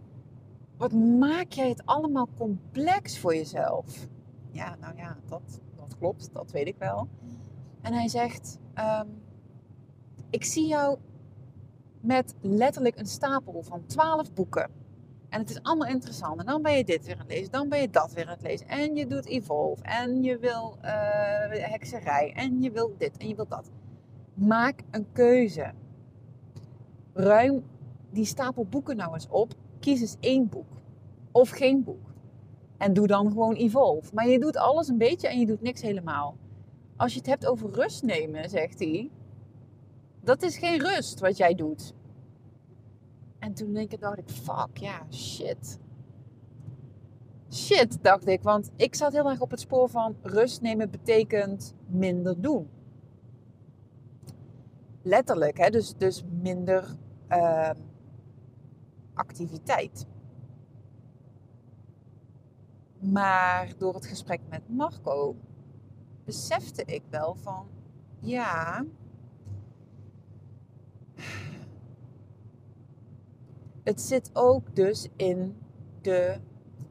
wat 0.77 0.91
maak 0.94 1.51
jij 1.51 1.70
het 1.70 1.86
allemaal 1.86 2.27
complex 2.38 3.20
voor 3.20 3.36
jezelf? 3.36 4.08
Ja, 4.51 4.75
nou 4.79 4.98
ja, 4.98 5.17
dat, 5.25 5.62
dat 5.75 5.98
klopt, 5.98 6.29
dat 6.34 6.51
weet 6.51 6.67
ik 6.67 6.75
wel. 6.77 7.08
En 7.82 7.94
hij 7.94 8.08
zegt, 8.08 8.60
um, 8.75 9.22
ik 10.29 10.44
zie 10.44 10.67
jou 10.67 10.98
met 12.00 12.36
letterlijk 12.41 13.00
een 13.00 13.08
stapel 13.08 13.63
van 13.63 13.86
12 13.86 14.34
boeken. 14.34 14.70
En 15.29 15.39
het 15.39 15.50
is 15.50 15.63
allemaal 15.63 15.88
interessant. 15.88 16.39
En 16.39 16.46
dan 16.46 16.62
ben 16.62 16.77
je 16.77 16.84
dit 16.84 17.05
weer 17.05 17.13
aan 17.13 17.20
het 17.20 17.29
lezen, 17.29 17.51
dan 17.51 17.70
ben 17.70 17.82
je 17.82 17.89
dat 17.89 18.13
weer 18.13 18.25
aan 18.25 18.34
het 18.34 18.41
lezen. 18.41 18.67
En 18.67 18.96
je 18.96 19.08
doet 19.08 19.25
Evolve, 19.25 19.84
en 19.84 20.24
je 20.24 20.38
wil 20.38 20.77
uh, 20.82 20.89
hekserij, 21.50 22.34
en 22.36 22.62
je 22.62 22.72
wil 22.72 22.96
dit, 22.98 23.17
en 23.17 23.27
je 23.27 23.36
wil 23.36 23.48
dat. 23.48 23.72
Maak 24.34 24.82
een 24.91 25.05
keuze. 25.12 25.74
Ruim 27.13 27.63
die 28.12 28.25
stapel 28.25 28.65
boeken 28.65 28.96
nou 28.96 29.13
eens 29.13 29.27
op. 29.29 29.53
Kies 29.79 30.01
eens 30.01 30.17
één 30.20 30.50
boek. 30.50 30.74
Of 31.32 31.50
geen 31.50 31.84
boek. 31.84 32.13
En 32.77 32.94
doe 32.94 33.08
dan 33.08 33.27
gewoon 33.29 33.53
Evolve. 33.53 34.13
Maar 34.13 34.27
je 34.27 34.39
doet 34.39 34.58
alles 34.58 34.88
een 34.88 34.98
beetje 34.98 35.27
en 35.27 35.39
je 35.39 35.46
doet 35.46 35.62
niks 35.62 35.82
helemaal. 35.82 36.38
Als 36.96 37.13
je 37.13 37.17
het 37.17 37.27
hebt 37.27 37.46
over 37.46 37.72
rust 37.72 38.03
nemen, 38.03 38.50
zegt 38.50 38.79
hij. 38.79 39.10
Dat 40.24 40.44
is 40.44 40.58
geen 40.58 40.79
rust 40.79 41.20
wat 41.20 41.38
jij 41.38 41.55
doet. 41.55 41.94
En 43.46 43.54
toen 43.54 43.74
denk 43.74 43.92
ik, 43.92 44.00
dacht 44.00 44.18
ik, 44.18 44.30
fuck, 44.30 44.78
ja, 44.78 45.06
shit. 45.12 45.80
Shit, 47.52 48.04
dacht 48.04 48.28
ik. 48.28 48.42
Want 48.42 48.72
ik 48.75 48.96
zat 48.96 49.14
heel 49.14 49.30
erg 49.30 49.42
op 49.42 49.52
het 49.52 49.60
spoor 49.60 49.90
van 49.90 50.16
rust 50.22 50.62
nemen 50.62 50.90
betekent 50.90 51.75
minder 51.88 52.42
doen. 52.42 52.70
Letterlijk, 55.02 55.58
hè? 55.58 55.70
Dus, 55.70 55.96
dus 55.98 56.24
minder 56.42 56.96
uh, 57.30 57.70
activiteit. 59.14 60.06
Maar 63.00 63.74
door 63.78 63.94
het 63.94 64.06
gesprek 64.06 64.42
met 64.50 64.70
Marco 64.70 65.36
besefte 66.24 66.84
ik 66.86 67.04
wel 67.10 67.36
van 67.36 67.68
ja. 68.20 68.86
Het 73.86 74.01
zit 74.01 74.30
ook 74.34 74.75
dus 74.75 75.08
in 75.15 75.56
de 76.01 76.38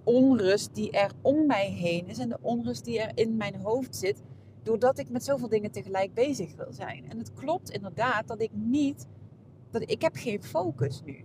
onrust 0.05 0.75
die 0.75 0.91
er 0.91 1.13
om 1.21 1.47
mij 1.47 1.71
heen 1.71 2.09
is 2.09 2.19
en 2.19 2.29
de 2.29 2.39
onrust 2.41 2.85
die 2.85 3.01
er 3.01 3.11
in 3.15 3.37
mijn 3.37 3.55
hoofd 3.55 3.97
zit, 3.97 4.23
doordat 4.63 4.99
ik 4.99 5.11
met 5.11 5.25
zoveel 5.25 5.49
dingen 5.49 5.71
tegelijk 5.71 6.15
bezig 6.15 6.57
wil 6.57 6.73
zijn. 6.73 7.11
En 7.11 7.19
het 7.19 7.33
klopt 7.33 7.71
inderdaad 7.71 8.29
dat 8.29 8.41
ik 8.41 8.51
niet, 8.53 9.07
dat 9.71 9.91
ik 9.91 10.03
heb 10.03 10.17
geen 10.17 10.43
focus 10.43 11.03
nu. 11.05 11.25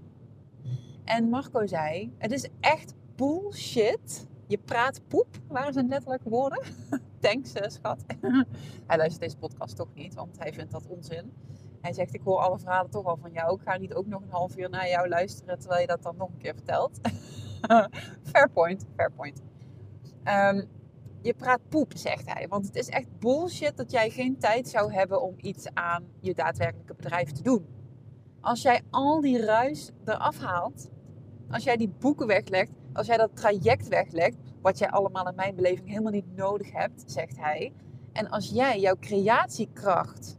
En 1.04 1.30
Marco 1.30 1.68
zei: 1.68 2.14
Het 2.18 2.32
is 2.32 2.48
echt 2.60 2.94
bullshit. 3.16 4.28
Je 4.48 4.58
praat 4.58 5.02
poep, 5.08 5.28
waren 5.48 5.74
zijn 5.74 5.88
letterlijke 5.88 6.30
woorden. 6.30 6.62
Thanks, 7.20 7.56
uh, 7.56 7.68
schat. 7.68 8.06
hij 8.88 8.98
luistert 8.98 9.22
deze 9.22 9.38
podcast 9.38 9.76
toch 9.76 9.94
niet, 9.94 10.14
want 10.14 10.40
hij 10.40 10.54
vindt 10.54 10.72
dat 10.72 10.88
onzin. 10.88 11.32
Hij 11.82 11.94
zegt: 11.94 12.14
Ik 12.14 12.22
hoor 12.24 12.40
alle 12.40 12.60
verhalen 12.60 12.92
toch 12.92 13.06
al 13.06 13.18
van 13.22 13.32
jou. 13.32 13.56
Ik 13.56 13.62
ga 13.62 13.78
niet 13.78 13.94
ook 13.94 14.08
nog 14.08 14.22
een 14.22 14.32
half 14.32 14.58
uur 14.58 14.70
naar 14.70 14.90
jou 14.90 15.08
luisteren 15.08 15.60
terwijl 15.60 15.82
je 15.82 15.88
dat 15.88 16.04
dan 16.04 16.16
nog 16.18 16.30
een 16.30 16.38
keer 16.38 16.54
vertelt. 16.54 17.00
fair 18.32 18.50
point, 18.54 18.86
fair 18.96 19.12
point. 19.12 19.42
Um, 20.24 20.70
je 21.22 21.34
praat 21.34 21.70
poep, 21.70 21.92
zegt 21.96 22.34
hij. 22.34 22.48
Want 22.48 22.66
het 22.66 22.76
is 22.76 22.90
echt 22.90 23.20
bullshit 23.20 23.78
dat 23.78 23.92
jij 23.92 24.10
geen 24.10 24.38
tijd 24.38 24.70
zou 24.70 24.94
hebben 24.94 25.22
om 25.22 25.34
iets 25.38 25.68
aan 25.74 26.08
je 26.20 26.34
daadwerkelijke 26.34 26.94
bedrijf 26.94 27.32
te 27.32 27.44
doen. 27.44 27.66
Als 28.42 28.62
jij 28.62 28.82
al 28.90 29.22
die 29.22 29.46
ruis 29.46 29.92
eraf 30.06 30.40
haalt, 30.40 30.90
als 31.50 31.64
jij 31.64 31.78
die 31.78 31.90
boeken 32.00 32.28
weglegt, 32.28 32.72
als 32.94 33.08
jij 33.08 33.18
dat 33.18 33.36
traject 33.36 33.88
weglegt, 33.88 34.38
wat 34.62 34.78
jij 34.78 34.90
allemaal 34.90 35.28
in 35.28 35.36
mijn 35.36 35.56
beleving 35.56 35.88
helemaal 35.88 36.12
niet 36.12 36.36
nodig 36.36 36.72
hebt, 36.72 37.04
zegt 37.06 37.38
hij. 37.38 37.74
En 38.12 38.30
als 38.30 38.50
jij 38.50 38.80
jouw 38.80 38.96
creatiekracht 39.00 40.38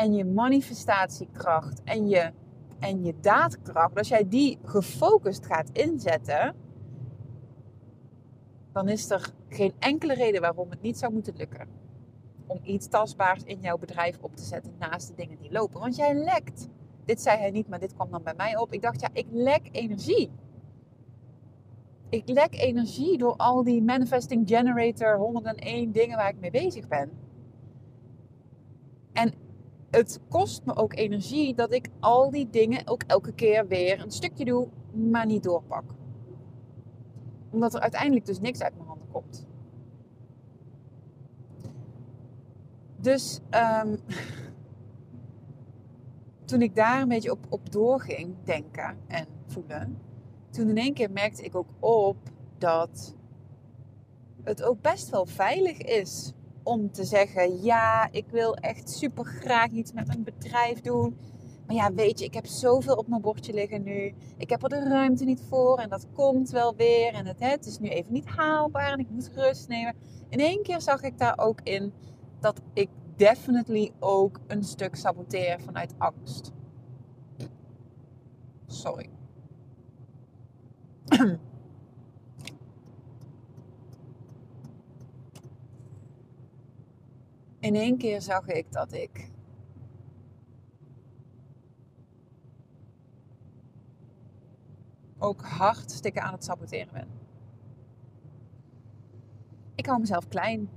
en 0.00 0.12
je 0.12 0.24
manifestatiekracht 0.24 1.82
en 1.84 2.08
je, 2.08 2.32
en 2.78 3.04
je 3.04 3.14
daadkracht, 3.20 3.96
als 3.96 4.08
jij 4.08 4.28
die 4.28 4.58
gefocust 4.64 5.46
gaat 5.46 5.70
inzetten, 5.72 6.54
dan 8.72 8.88
is 8.88 9.10
er 9.10 9.32
geen 9.48 9.72
enkele 9.78 10.14
reden 10.14 10.40
waarom 10.40 10.70
het 10.70 10.82
niet 10.82 10.98
zou 10.98 11.12
moeten 11.12 11.36
lukken. 11.36 11.68
Om 12.46 12.60
iets 12.62 12.88
tastbaars 12.88 13.42
in 13.42 13.60
jouw 13.60 13.78
bedrijf 13.78 14.18
op 14.20 14.36
te 14.36 14.42
zetten 14.42 14.74
naast 14.78 15.08
de 15.08 15.14
dingen 15.14 15.38
die 15.38 15.52
lopen. 15.52 15.80
Want 15.80 15.96
jij 15.96 16.14
lekt. 16.14 16.68
Dit 17.04 17.20
zei 17.20 17.38
hij 17.38 17.50
niet, 17.50 17.68
maar 17.68 17.78
dit 17.78 17.94
kwam 17.94 18.10
dan 18.10 18.22
bij 18.22 18.34
mij 18.36 18.56
op. 18.56 18.72
Ik 18.72 18.82
dacht, 18.82 19.00
ja, 19.00 19.08
ik 19.12 19.26
lek 19.30 19.68
energie. 19.72 20.30
Ik 22.08 22.28
lek 22.28 22.54
energie 22.54 23.18
door 23.18 23.36
al 23.36 23.64
die 23.64 23.82
manifesting 23.82 24.48
generator 24.48 25.16
101 25.16 25.92
dingen 25.92 26.16
waar 26.16 26.28
ik 26.28 26.40
mee 26.40 26.50
bezig 26.50 26.88
ben. 26.88 27.10
Het 29.90 30.20
kost 30.28 30.64
me 30.64 30.76
ook 30.76 30.94
energie 30.94 31.54
dat 31.54 31.72
ik 31.72 31.88
al 32.00 32.30
die 32.30 32.50
dingen 32.50 32.86
ook 32.86 33.02
elke 33.06 33.32
keer 33.32 33.66
weer 33.66 34.00
een 34.00 34.10
stukje 34.10 34.44
doe, 34.44 34.68
maar 34.92 35.26
niet 35.26 35.42
doorpak. 35.42 35.84
Omdat 37.50 37.74
er 37.74 37.80
uiteindelijk 37.80 38.26
dus 38.26 38.40
niks 38.40 38.60
uit 38.62 38.74
mijn 38.74 38.88
handen 38.88 39.08
komt. 39.12 39.46
Dus 42.96 43.40
um, 43.84 43.98
toen 46.44 46.62
ik 46.62 46.74
daar 46.74 47.02
een 47.02 47.08
beetje 47.08 47.30
op, 47.30 47.46
op 47.48 47.72
doorging 47.72 48.34
denken 48.44 48.96
en 49.06 49.26
voelen, 49.46 49.98
toen 50.50 50.68
in 50.68 50.76
één 50.76 50.94
keer 50.94 51.10
merkte 51.10 51.42
ik 51.42 51.54
ook 51.54 51.68
op 51.78 52.16
dat 52.58 53.14
het 54.42 54.62
ook 54.62 54.80
best 54.80 55.10
wel 55.10 55.26
veilig 55.26 55.78
is 55.78 56.32
om 56.62 56.92
te 56.92 57.04
zeggen: 57.04 57.62
ja, 57.62 58.08
ik 58.10 58.24
wil 58.30 58.54
echt 58.54 58.90
super 58.90 59.24
graag 59.24 59.70
iets 59.70 59.92
met 59.92 60.06
mijn 60.06 60.24
bedrijf 60.24 60.80
doen. 60.80 61.16
Maar 61.66 61.76
ja, 61.76 61.92
weet 61.92 62.18
je, 62.18 62.24
ik 62.24 62.34
heb 62.34 62.46
zoveel 62.46 62.94
op 62.94 63.08
mijn 63.08 63.20
bordje 63.20 63.52
liggen 63.52 63.82
nu. 63.82 64.14
Ik 64.36 64.50
heb 64.50 64.62
er 64.62 64.68
de 64.68 64.88
ruimte 64.88 65.24
niet 65.24 65.42
voor 65.48 65.78
en 65.78 65.88
dat 65.88 66.06
komt 66.12 66.50
wel 66.50 66.76
weer. 66.76 67.14
En 67.14 67.26
het, 67.26 67.40
het 67.40 67.66
is 67.66 67.78
nu 67.78 67.88
even 67.88 68.12
niet 68.12 68.26
haalbaar 68.26 68.92
en 68.92 68.98
ik 68.98 69.10
moet 69.10 69.30
rust 69.34 69.68
nemen. 69.68 69.94
In 70.28 70.38
één 70.38 70.62
keer 70.62 70.80
zag 70.80 71.02
ik 71.02 71.18
daar 71.18 71.38
ook 71.38 71.60
in 71.60 71.92
dat 72.40 72.60
ik 72.72 72.88
definitely 73.16 73.92
ook 73.98 74.40
een 74.46 74.64
stuk 74.64 74.96
saboteer 74.96 75.60
vanuit 75.60 75.94
angst. 75.98 76.52
Sorry. 78.66 79.10
In 87.60 87.74
één 87.74 87.98
keer 87.98 88.22
zag 88.22 88.46
ik 88.46 88.72
dat 88.72 88.92
ik 88.92 89.30
ook 95.18 95.42
hartstikke 95.42 96.20
aan 96.20 96.32
het 96.32 96.44
saboteren 96.44 96.92
ben. 96.92 97.08
Ik 99.74 99.86
hou 99.86 100.00
mezelf 100.00 100.28
klein. 100.28 100.68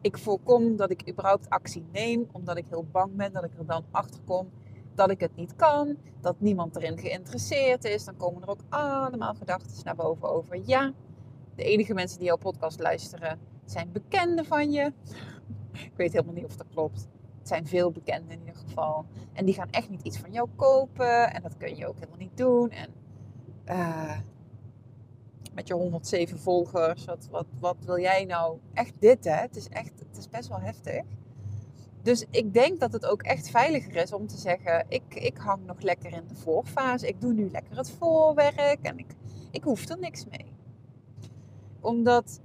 Ik 0.00 0.18
voorkom 0.18 0.76
dat 0.76 0.90
ik 0.90 1.08
überhaupt 1.10 1.48
actie 1.48 1.84
neem, 1.92 2.28
omdat 2.32 2.56
ik 2.56 2.66
heel 2.68 2.86
bang 2.90 3.16
ben 3.16 3.32
dat 3.32 3.44
ik 3.44 3.58
er 3.58 3.66
dan 3.66 3.84
achter 3.90 4.20
kom 4.24 4.50
dat 5.00 5.10
ik 5.10 5.20
het 5.20 5.36
niet 5.36 5.56
kan, 5.56 5.96
dat 6.20 6.40
niemand 6.40 6.76
erin 6.76 6.98
geïnteresseerd 6.98 7.84
is. 7.84 8.04
Dan 8.04 8.16
komen 8.16 8.42
er 8.42 8.48
ook 8.48 8.60
allemaal 8.68 9.34
gedachten 9.34 9.84
naar 9.84 9.96
boven 9.96 10.30
over 10.30 10.60
ja. 10.64 10.92
De 11.54 11.64
enige 11.64 11.94
mensen 11.94 12.18
die 12.18 12.26
jouw 12.26 12.36
podcast 12.36 12.80
luisteren 12.80 13.38
zijn 13.64 13.92
bekenden 13.92 14.44
van 14.44 14.70
je. 14.70 14.92
Ik 15.72 15.92
weet 15.96 16.12
helemaal 16.12 16.34
niet 16.34 16.44
of 16.44 16.56
dat 16.56 16.66
klopt. 16.72 17.08
Het 17.38 17.48
zijn 17.48 17.66
veel 17.66 17.90
bekenden 17.90 18.30
in 18.30 18.38
ieder 18.38 18.54
geval. 18.54 19.04
En 19.32 19.44
die 19.44 19.54
gaan 19.54 19.70
echt 19.70 19.90
niet 19.90 20.02
iets 20.02 20.18
van 20.18 20.32
jou 20.32 20.48
kopen. 20.56 21.32
En 21.32 21.42
dat 21.42 21.56
kun 21.56 21.76
je 21.76 21.86
ook 21.86 21.94
helemaal 21.94 22.18
niet 22.18 22.36
doen. 22.36 22.70
En 22.70 22.90
uh, 23.66 24.18
met 25.54 25.68
je 25.68 25.74
107 25.74 26.38
volgers, 26.38 27.04
wat, 27.04 27.28
wat, 27.30 27.46
wat 27.60 27.76
wil 27.84 27.98
jij 27.98 28.24
nou? 28.24 28.58
Echt 28.74 28.92
dit, 28.98 29.24
hè? 29.24 29.34
Het 29.34 29.56
is 29.56 29.68
echt, 29.68 29.92
het 30.08 30.18
is 30.18 30.28
best 30.28 30.48
wel 30.48 30.60
heftig. 30.60 31.02
Dus 32.02 32.24
ik 32.30 32.54
denk 32.54 32.80
dat 32.80 32.92
het 32.92 33.06
ook 33.06 33.22
echt 33.22 33.50
veiliger 33.50 33.96
is 33.96 34.12
om 34.12 34.26
te 34.26 34.36
zeggen: 34.36 34.84
ik, 34.88 35.14
ik 35.14 35.36
hang 35.36 35.66
nog 35.66 35.80
lekker 35.80 36.12
in 36.12 36.26
de 36.26 36.34
voorfase. 36.34 37.08
Ik 37.08 37.20
doe 37.20 37.32
nu 37.32 37.50
lekker 37.50 37.76
het 37.76 37.90
voorwerk 37.90 38.78
en 38.82 38.98
ik, 38.98 39.14
ik 39.50 39.62
hoef 39.62 39.88
er 39.88 39.98
niks 39.98 40.26
mee. 40.26 40.52
Omdat 41.80 42.40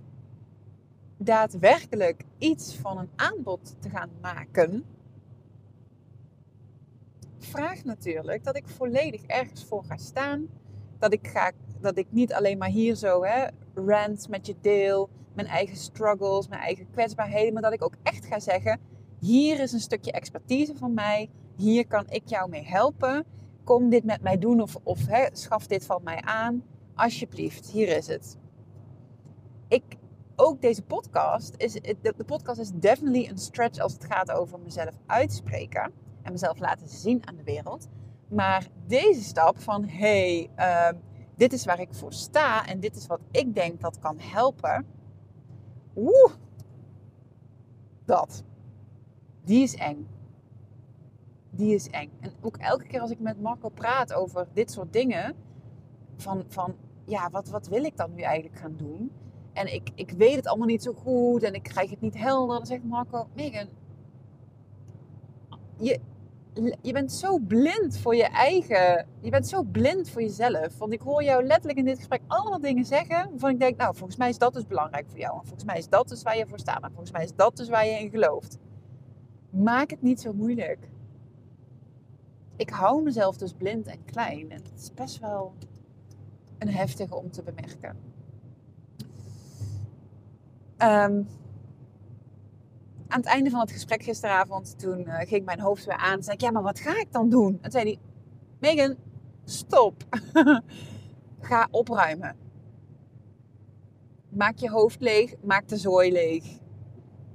daadwerkelijk 1.17 2.24
iets 2.38 2.75
van 2.75 2.98
een 2.98 3.10
aanbod 3.15 3.75
te 3.79 3.89
gaan 3.89 4.10
maken, 4.22 4.86
vraagt 7.39 7.86
natuurlijk 7.86 8.43
dat 8.43 8.55
ik 8.55 8.67
volledig 8.67 9.24
ergens 9.24 9.63
voor 9.63 9.84
ga 9.84 9.98
staan. 9.98 10.48
Dat 11.00 11.13
ik, 11.13 11.27
ga, 11.27 11.51
dat 11.81 11.98
ik 11.98 12.07
niet 12.10 12.34
alleen 12.34 12.57
maar 12.57 12.69
hier 12.69 12.95
zo 12.95 13.24
hè, 13.24 13.48
rant 13.74 14.29
met 14.29 14.45
je 14.45 14.55
deel, 14.62 15.10
mijn 15.34 15.48
eigen 15.48 15.77
struggles, 15.77 16.48
mijn 16.48 16.62
eigen 16.62 16.88
kwetsbaarheden, 16.91 17.53
maar 17.53 17.62
dat 17.62 17.74
ik 17.74 17.84
ook 17.84 17.95
echt 18.03 18.25
ga 18.25 18.39
zeggen 18.39 18.79
hier 19.25 19.60
is 19.60 19.72
een 19.72 19.79
stukje 19.79 20.12
expertise 20.12 20.75
van 20.75 20.93
mij. 20.93 21.29
Hier 21.55 21.88
kan 21.88 22.05
ik 22.10 22.22
jou 22.25 22.50
mee 22.50 22.65
helpen. 22.65 23.25
Kom 23.63 23.89
dit 23.89 24.03
met 24.03 24.22
mij 24.22 24.38
doen 24.38 24.62
of, 24.62 24.77
of 24.84 25.05
hè, 25.07 25.25
schaf 25.31 25.67
dit 25.67 25.86
van 25.86 26.03
mij 26.03 26.22
aan. 26.22 26.63
Alsjeblieft, 26.95 27.72
hier 27.72 27.88
is 27.88 28.07
het. 28.07 28.38
Ik, 29.67 29.84
ook 30.36 30.62
deze 30.62 30.82
podcast 30.82 31.54
is, 31.58 31.74
de, 31.74 32.13
podcast 32.25 32.60
is 32.60 32.72
definitely 32.72 33.27
een 33.30 33.38
stretch 33.38 33.80
als 33.80 33.94
het 33.94 34.06
gaat 34.06 34.32
over 34.32 34.60
mezelf 34.60 34.96
uitspreken 35.06 35.92
en 36.22 36.32
mezelf 36.32 36.60
laten 36.60 36.88
zien 36.88 37.27
aan 37.27 37.36
de 37.36 37.44
wereld. 37.44 37.88
Maar 38.27 38.68
deze 38.88 39.24
stap 39.24 39.59
van 39.59 39.86
hey, 39.86 40.50
uh, 40.57 40.90
dit 41.36 41.53
is 41.53 41.66
waar 41.66 41.79
ik 41.79 41.94
voor 41.94 42.14
sta 42.14 42.68
en 42.68 42.79
dit 42.79 42.96
is 42.96 43.07
wat 43.07 43.20
ik 43.31 43.55
denk 43.55 43.81
dat 43.81 44.00
kan 44.00 44.20
helpen. 44.20 44.86
Oeh, 45.96 46.31
dat 48.05 48.44
die 49.44 49.64
is 49.64 49.75
eng. 49.75 50.07
Die 51.50 51.74
is 51.74 51.88
eng. 51.88 52.12
En 52.20 52.31
ook 52.42 52.57
elke 52.57 52.86
keer 52.86 53.00
als 53.00 53.12
ik 53.12 53.20
met 53.20 53.42
Marco 53.42 53.70
praat 53.70 54.14
over 54.14 54.48
dit 54.53 54.72
soort 54.72 54.94
dingen, 54.94 55.36
van, 56.16 56.44
van 56.48 56.75
ja, 57.05 57.29
wat, 57.29 57.50
wat 57.50 57.68
wil 57.68 57.83
ik 57.83 57.98
dan 57.98 58.14
nu 58.14 58.22
eigenlijk 58.22 58.59
gaan 58.59 58.75
doen? 58.77 59.12
En 59.55 59.74
ik, 59.74 59.89
ik 59.96 60.11
weet 60.11 60.35
het 60.35 60.48
allemaal 60.48 60.68
niet 60.68 60.83
zo 60.83 60.94
goed 60.94 61.44
en 61.44 61.53
ik 61.53 61.63
krijg 61.63 61.89
het 61.89 62.01
niet 62.01 62.18
helder. 62.18 62.57
Dan 62.57 62.65
zegt 62.65 62.83
Marco, 62.83 63.27
Megan, 63.35 63.68
je, 65.77 66.00
je 66.81 66.94
bent 66.94 67.11
zo 67.11 67.39
blind 67.39 67.98
voor 67.98 68.15
je 68.15 68.24
eigen. 68.24 69.07
Je 69.22 69.29
bent 69.29 69.48
zo 69.48 69.63
blind 69.63 70.09
voor 70.09 70.22
jezelf. 70.22 70.77
Want 70.77 70.94
ik 70.94 71.01
hoor 71.01 71.24
jou 71.24 71.44
letterlijk 71.44 71.77
in 71.77 71.85
dit 71.85 71.98
gesprek 71.98 72.22
allemaal 72.27 72.59
dingen 72.59 72.85
zeggen. 72.85 73.29
Waarvan 73.29 73.50
ik 73.50 73.59
denk, 73.59 73.77
nou, 73.77 73.96
volgens 73.96 74.18
mij 74.18 74.29
is 74.29 74.37
dat 74.37 74.53
dus 74.53 74.68
belangrijk 74.68 75.09
voor 75.09 75.20
jou. 75.20 75.33
En 75.33 75.46
volgens 75.46 75.65
mij 75.65 75.77
is 75.77 75.89
dat 75.89 76.07
dus 76.07 76.24
waar 76.24 76.37
je 76.37 76.48
voor 76.48 76.59
staat. 76.59 76.83
En 76.83 76.89
volgens 76.89 77.11
mij 77.11 77.24
is 77.24 77.35
dat 77.35 77.57
dus 77.57 77.70
waar 77.70 77.85
je 77.85 78.00
in 78.00 78.09
gelooft. 78.09 78.57
Maak 79.50 79.89
het 79.89 80.01
niet 80.01 80.22
zo 80.22 80.33
moeilijk. 80.33 80.89
Ik 82.55 82.70
hou 82.70 83.03
mezelf 83.03 83.37
dus 83.37 83.53
blind 83.53 83.87
en 83.87 84.05
klein. 84.05 84.51
En 84.51 84.63
het 84.63 84.79
is 84.81 84.94
best 84.94 85.20
wel 85.20 85.53
een 86.57 86.70
heftige 86.70 87.15
om 87.15 87.31
te 87.31 87.44
bemerken. 87.44 88.15
Ehm, 90.77 91.24
aan 93.07 93.20
het 93.20 93.25
einde 93.25 93.50
van 93.50 93.59
het 93.59 93.72
gesprek 93.72 94.03
gisteravond, 94.03 94.79
toen 94.79 95.00
uh, 95.00 95.20
ging 95.20 95.46
mijn 95.46 95.59
hoofd 95.59 95.85
weer 95.85 95.98
aan. 95.98 96.24
Zei 96.24 96.35
ik, 96.35 96.42
ja, 96.42 96.51
maar 96.51 96.64
wat 96.64 96.79
ga 96.79 97.00
ik 97.00 97.11
dan 97.11 97.29
doen? 97.29 97.57
En 97.61 97.72
zei 97.72 97.83
hij, 97.83 98.00
Megan, 98.59 98.96
stop. 99.44 100.03
ga 101.40 101.68
opruimen. 101.72 102.35
Maak 104.29 104.57
je 104.57 104.70
hoofd 104.70 105.01
leeg, 105.01 105.33
maak 105.42 105.68
de 105.68 105.77
zooi 105.77 106.11
leeg. 106.11 106.59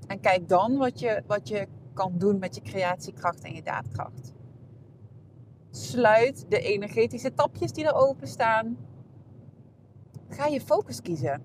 En 0.07 0.21
kijk 0.21 0.49
dan 0.49 0.77
wat 0.77 1.01
je, 1.01 1.23
wat 1.27 1.49
je 1.49 1.69
kan 1.93 2.19
doen 2.19 2.39
met 2.39 2.55
je 2.55 2.61
creatiekracht 2.61 3.45
en 3.45 3.55
je 3.55 3.63
daadkracht. 3.63 4.33
Sluit 5.71 6.45
de 6.49 6.61
energetische 6.61 7.35
tapjes 7.35 7.73
die 7.73 7.85
er 7.85 7.95
open 7.95 8.29
staan. 8.29 8.77
Ga 10.29 10.47
je 10.47 10.61
focus 10.61 11.03
kiezen. 11.03 11.43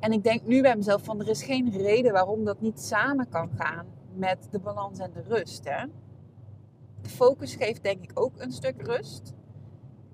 En 0.00 0.12
ik 0.12 0.22
denk 0.22 0.46
nu 0.46 0.62
bij 0.62 0.76
mezelf 0.76 1.04
van 1.04 1.20
er 1.20 1.28
is 1.28 1.42
geen 1.42 1.70
reden 1.70 2.12
waarom 2.12 2.44
dat 2.44 2.60
niet 2.60 2.80
samen 2.80 3.28
kan 3.28 3.50
gaan 3.56 3.86
met 4.14 4.48
de 4.50 4.58
balans 4.58 4.98
en 4.98 5.10
de 5.12 5.22
rust. 5.28 5.64
Hè? 5.64 5.84
De 7.02 7.08
focus 7.08 7.54
geeft 7.54 7.82
denk 7.82 8.02
ik 8.02 8.10
ook 8.14 8.32
een 8.36 8.52
stuk 8.52 8.82
rust. 8.82 9.34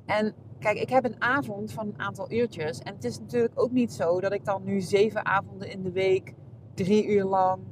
En 0.06 0.34
kijk, 0.58 0.78
ik 0.78 0.88
heb 0.88 1.04
een 1.04 1.22
avond 1.22 1.72
van 1.72 1.86
een 1.86 1.98
aantal 1.98 2.32
uurtjes. 2.32 2.78
En 2.78 2.94
het 2.94 3.04
is 3.04 3.18
natuurlijk 3.18 3.60
ook 3.60 3.70
niet 3.70 3.92
zo 3.92 4.20
dat 4.20 4.32
ik 4.32 4.44
dan 4.44 4.64
nu 4.64 4.80
zeven 4.80 5.26
avonden 5.26 5.70
in 5.70 5.82
de 5.82 5.92
week 5.92 6.34
drie 6.74 7.06
uur 7.08 7.24
lang 7.24 7.62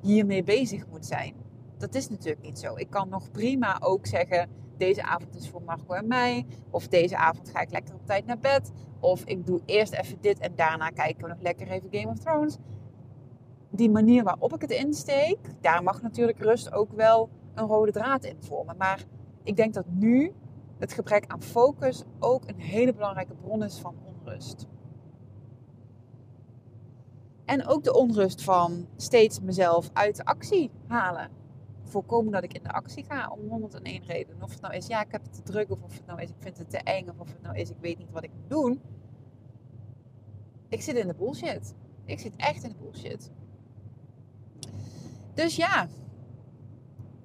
hiermee 0.00 0.42
bezig 0.42 0.86
moet 0.86 1.06
zijn. 1.06 1.34
Dat 1.78 1.94
is 1.94 2.08
natuurlijk 2.08 2.42
niet 2.42 2.58
zo. 2.58 2.76
Ik 2.76 2.90
kan 2.90 3.08
nog 3.08 3.30
prima 3.30 3.78
ook 3.80 4.06
zeggen: 4.06 4.48
deze 4.76 5.02
avond 5.02 5.36
is 5.36 5.48
voor 5.48 5.62
Marco 5.62 5.94
en 5.94 6.06
mij. 6.06 6.46
Of 6.70 6.88
deze 6.88 7.16
avond 7.16 7.50
ga 7.50 7.60
ik 7.60 7.70
lekker 7.70 7.94
op 7.94 8.06
tijd 8.06 8.26
naar 8.26 8.38
bed. 8.38 8.72
Of 9.02 9.24
ik 9.24 9.46
doe 9.46 9.60
eerst 9.64 9.92
even 9.92 10.18
dit 10.20 10.38
en 10.38 10.52
daarna 10.56 10.88
kijken 10.88 11.22
we 11.22 11.28
nog 11.28 11.40
lekker 11.40 11.68
even 11.68 11.88
Game 11.90 12.08
of 12.08 12.18
Thrones. 12.18 12.58
Die 13.70 13.90
manier 13.90 14.24
waarop 14.24 14.54
ik 14.54 14.60
het 14.60 14.70
insteek, 14.70 15.38
daar 15.60 15.82
mag 15.82 16.02
natuurlijk 16.02 16.38
rust 16.38 16.72
ook 16.72 16.92
wel 16.92 17.28
een 17.54 17.66
rode 17.66 17.92
draad 17.92 18.24
in 18.24 18.36
vormen. 18.40 18.76
Maar 18.76 19.04
ik 19.42 19.56
denk 19.56 19.74
dat 19.74 19.84
nu 19.88 20.32
het 20.78 20.92
gebrek 20.92 21.24
aan 21.26 21.42
focus 21.42 22.04
ook 22.18 22.48
een 22.48 22.60
hele 22.60 22.94
belangrijke 22.94 23.34
bron 23.34 23.62
is 23.62 23.78
van 23.78 23.94
onrust. 24.04 24.66
En 27.44 27.66
ook 27.66 27.84
de 27.84 27.94
onrust 27.94 28.42
van 28.42 28.86
steeds 28.96 29.40
mezelf 29.40 29.90
uit 29.92 30.16
de 30.16 30.24
actie 30.24 30.70
halen. 30.86 31.41
Voorkomen 31.92 32.32
dat 32.32 32.42
ik 32.42 32.52
in 32.52 32.62
de 32.62 32.72
actie 32.72 33.04
ga 33.04 33.30
om 33.30 33.48
101 33.48 34.04
redenen. 34.04 34.42
Of 34.42 34.50
het 34.50 34.60
nou 34.60 34.74
is, 34.74 34.86
ja, 34.86 35.04
ik 35.04 35.12
heb 35.12 35.22
het 35.22 35.32
te 35.32 35.42
druk. 35.42 35.70
Of 35.70 35.82
of 35.82 35.96
het 35.96 36.06
nou 36.06 36.20
is, 36.20 36.28
ik 36.28 36.36
vind 36.38 36.58
het 36.58 36.70
te 36.70 36.78
eng. 36.78 37.08
Of 37.08 37.18
of 37.18 37.28
het 37.28 37.42
nou 37.42 37.56
is, 37.56 37.70
ik 37.70 37.76
weet 37.80 37.98
niet 37.98 38.10
wat 38.10 38.24
ik 38.24 38.30
moet 38.34 38.50
doen. 38.50 38.80
Ik 40.68 40.82
zit 40.82 40.96
in 40.96 41.06
de 41.06 41.14
bullshit. 41.14 41.74
Ik 42.04 42.18
zit 42.18 42.36
echt 42.36 42.62
in 42.62 42.68
de 42.68 42.76
bullshit. 42.76 43.30
Dus 45.34 45.56
ja, 45.56 45.88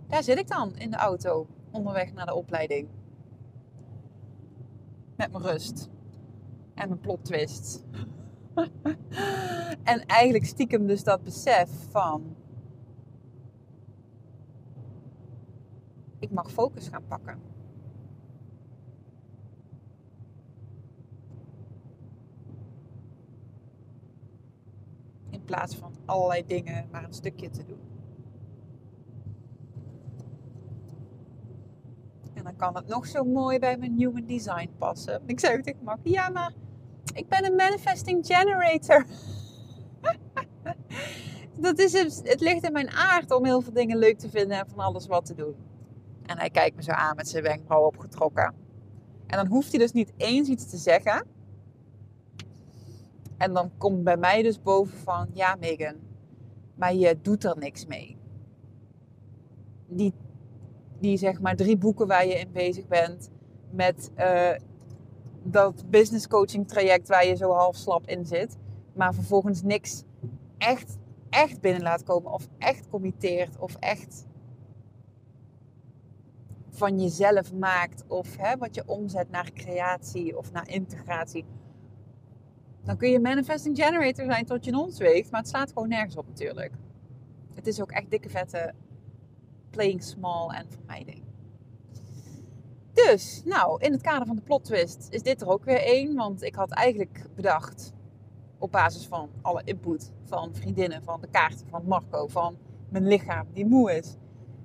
daar 0.07 0.23
zit 0.23 0.37
ik 0.37 0.47
dan 0.47 0.75
in 0.75 0.91
de 0.91 0.97
auto 0.97 1.47
onderweg 1.71 2.13
naar 2.13 2.25
de 2.25 2.35
opleiding. 2.35 2.87
Met 5.15 5.31
mijn 5.31 5.43
rust. 5.43 5.89
En 6.73 6.87
mijn 6.87 6.99
plot 6.99 7.25
twist. 7.25 7.85
en 9.83 10.05
eigenlijk 10.05 10.45
stiekem 10.45 10.87
dus 10.87 11.03
dat 11.03 11.23
besef 11.23 11.69
van... 11.89 12.36
Ik 16.27 16.33
mag 16.33 16.51
focus 16.51 16.87
gaan 16.87 17.07
pakken. 17.07 17.39
plaats 25.47 25.75
van 25.75 25.93
allerlei 26.05 26.45
dingen 26.45 26.87
maar 26.91 27.03
een 27.03 27.13
stukje 27.13 27.49
te 27.49 27.65
doen. 27.65 27.79
En 32.33 32.43
dan 32.43 32.55
kan 32.55 32.75
het 32.75 32.87
nog 32.87 33.07
zo 33.07 33.23
mooi 33.23 33.59
bij 33.59 33.77
mijn 33.77 33.97
human 33.97 34.25
design 34.25 34.69
passen. 34.77 35.21
Ik 35.25 35.39
zei 35.39 35.61
tegen 35.61 35.83
Mark, 35.83 35.99
ja 36.03 36.29
maar 36.29 36.53
ik 37.13 37.27
ben 37.27 37.45
een 37.45 37.55
manifesting 37.55 38.25
generator. 38.25 39.05
dat 41.67 41.79
is 41.79 41.93
het, 41.93 42.21
het 42.23 42.39
ligt 42.39 42.63
in 42.63 42.71
mijn 42.71 42.89
aard 42.89 43.31
om 43.31 43.45
heel 43.45 43.61
veel 43.61 43.73
dingen 43.73 43.97
leuk 43.97 44.19
te 44.19 44.29
vinden 44.29 44.57
en 44.57 44.67
van 44.67 44.79
alles 44.79 45.07
wat 45.07 45.25
te 45.25 45.35
doen. 45.35 45.55
En 46.27 46.37
hij 46.37 46.49
kijkt 46.49 46.75
me 46.75 46.83
zo 46.83 46.91
aan 46.91 47.15
met 47.15 47.27
zijn 47.27 47.43
wenkbrauw 47.43 47.85
opgetrokken. 47.85 48.53
En 49.27 49.37
dan 49.37 49.47
hoeft 49.47 49.69
hij 49.69 49.79
dus 49.79 49.91
niet 49.91 50.13
eens 50.17 50.49
iets 50.49 50.69
te 50.69 50.77
zeggen. 50.77 51.25
En 53.37 53.53
dan 53.53 53.71
komt 53.77 54.03
bij 54.03 54.17
mij 54.17 54.41
dus 54.41 54.61
boven 54.61 54.97
van, 54.97 55.27
ja 55.33 55.55
Megan, 55.59 55.95
maar 56.75 56.93
je 56.93 57.17
doet 57.21 57.43
er 57.43 57.57
niks 57.57 57.85
mee. 57.85 58.17
Die, 59.87 60.13
die 60.99 61.17
zeg 61.17 61.41
maar 61.41 61.55
drie 61.55 61.77
boeken 61.77 62.07
waar 62.07 62.25
je 62.25 62.39
in 62.39 62.51
bezig 62.51 62.87
bent, 62.87 63.29
met 63.71 64.11
uh, 64.17 64.51
dat 65.43 65.89
business 65.89 66.27
coaching 66.27 66.67
traject 66.67 67.07
waar 67.07 67.25
je 67.25 67.35
zo 67.35 67.51
half 67.51 67.75
slap 67.75 68.07
in 68.07 68.25
zit, 68.25 68.57
maar 68.93 69.13
vervolgens 69.13 69.61
niks 69.61 70.03
echt, 70.57 70.97
echt 71.29 71.61
binnen 71.61 71.81
laat 71.81 72.03
komen 72.03 72.31
of 72.31 72.47
echt 72.57 72.89
committeert 72.89 73.57
of 73.59 73.75
echt 73.75 74.26
van 76.77 76.99
jezelf 76.99 77.53
maakt 77.53 78.03
of 78.07 78.37
hè, 78.37 78.57
wat 78.57 78.75
je 78.75 78.83
omzet 78.85 79.29
naar 79.29 79.51
creatie 79.53 80.37
of 80.37 80.51
naar 80.51 80.69
integratie. 80.69 81.45
Dan 82.83 82.97
kun 82.97 83.09
je 83.09 83.19
manifesting 83.19 83.77
generator 83.77 84.25
zijn 84.25 84.45
tot 84.45 84.65
je 84.65 84.77
ons 84.77 84.97
weegt, 84.97 85.31
maar 85.31 85.39
het 85.39 85.49
slaat 85.49 85.71
gewoon 85.71 85.89
nergens 85.89 86.15
op 86.15 86.27
natuurlijk. 86.27 86.71
Het 87.53 87.67
is 87.67 87.81
ook 87.81 87.91
echt 87.91 88.09
dikke 88.09 88.29
vette 88.29 88.73
playing 89.69 90.03
small 90.03 90.49
en 90.49 90.65
vermijding. 90.69 91.23
Dus, 92.93 93.41
nou, 93.45 93.81
in 93.81 93.91
het 93.91 94.01
kader 94.01 94.27
van 94.27 94.35
de 94.35 94.41
plot 94.41 94.63
twist 94.63 95.07
is 95.09 95.23
dit 95.23 95.41
er 95.41 95.47
ook 95.47 95.63
weer 95.63 95.81
één. 95.81 96.15
Want 96.15 96.43
ik 96.43 96.55
had 96.55 96.71
eigenlijk 96.71 97.25
bedacht, 97.35 97.93
op 98.57 98.71
basis 98.71 99.07
van 99.07 99.29
alle 99.41 99.61
input 99.63 100.11
van 100.23 100.55
vriendinnen, 100.55 101.03
van 101.03 101.21
de 101.21 101.27
kaarten 101.27 101.67
van 101.67 101.83
Marco, 101.85 102.27
van 102.27 102.57
mijn 102.89 103.07
lichaam 103.07 103.47
die 103.53 103.65
moe 103.65 103.91
is. 103.91 104.17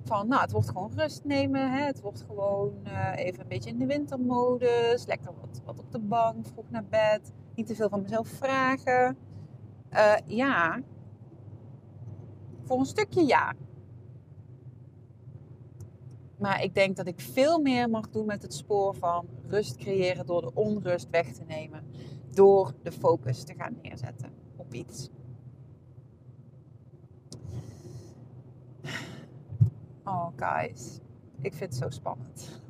Van, 0.05 0.27
nou, 0.27 0.41
het 0.41 0.51
wordt 0.51 0.67
gewoon 0.67 0.91
rust 0.95 1.23
nemen. 1.23 1.71
Hè? 1.71 1.85
Het 1.85 2.01
wordt 2.01 2.23
gewoon 2.27 2.73
uh, 2.85 3.11
even 3.15 3.41
een 3.41 3.47
beetje 3.47 3.69
in 3.69 3.79
de 3.79 3.85
wintermodus. 3.85 5.05
Lekker 5.05 5.31
wat, 5.41 5.61
wat 5.65 5.79
op 5.79 5.91
de 5.91 5.99
bank, 5.99 6.45
vroeg 6.47 6.69
naar 6.69 6.85
bed. 6.85 7.31
Niet 7.55 7.67
te 7.67 7.75
veel 7.75 7.89
van 7.89 8.01
mezelf 8.01 8.27
vragen. 8.27 9.17
Uh, 9.91 10.15
ja. 10.25 10.81
Voor 12.63 12.79
een 12.79 12.85
stukje 12.85 13.25
ja. 13.25 13.53
Maar 16.37 16.63
ik 16.63 16.73
denk 16.73 16.95
dat 16.95 17.07
ik 17.07 17.19
veel 17.19 17.59
meer 17.59 17.89
mag 17.89 18.09
doen 18.09 18.25
met 18.25 18.41
het 18.41 18.53
spoor 18.53 18.95
van 18.95 19.27
rust 19.47 19.75
creëren 19.75 20.25
door 20.25 20.41
de 20.41 20.53
onrust 20.53 21.09
weg 21.09 21.33
te 21.33 21.43
nemen. 21.47 21.83
Door 22.33 22.73
de 22.81 22.91
focus 22.91 23.43
te 23.43 23.53
gaan 23.57 23.77
neerzetten 23.81 24.29
op 24.55 24.73
iets. 24.73 25.09
Oh, 30.13 30.29
guys. 30.35 30.99
Ik 31.41 31.53
vind 31.53 31.73
het 31.73 31.75
zo 31.75 31.89
spannend. 31.89 32.61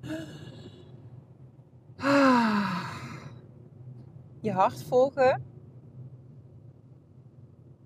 Je 4.40 4.52
hart 4.52 4.82
volgen. 4.82 5.44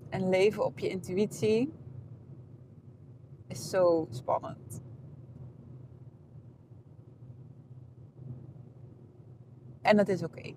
En 0.09 0.29
leven 0.29 0.64
op 0.64 0.79
je 0.79 0.88
intuïtie 0.88 1.73
is 3.47 3.71
zo 3.71 4.07
spannend. 4.11 4.83
En 9.83 9.97
dat 9.97 10.09
is 10.09 10.23
oké. 10.23 10.43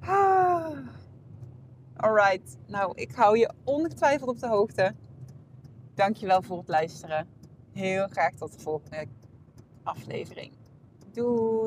ah. 0.00 0.78
Alright, 2.00 2.56
nou 2.66 2.92
ik 2.94 3.12
hou 3.12 3.38
je 3.38 3.52
ongetwijfeld 3.64 4.28
op 4.28 4.38
de 4.38 4.48
hoogte. 4.48 4.94
Dankjewel 5.94 6.42
voor 6.42 6.58
het 6.58 6.68
luisteren. 6.68 7.28
Heel 7.72 8.06
graag 8.08 8.34
tot 8.34 8.52
de 8.52 8.58
volgende 8.58 9.06
aflevering. 9.82 10.52
Doei! 11.12 11.58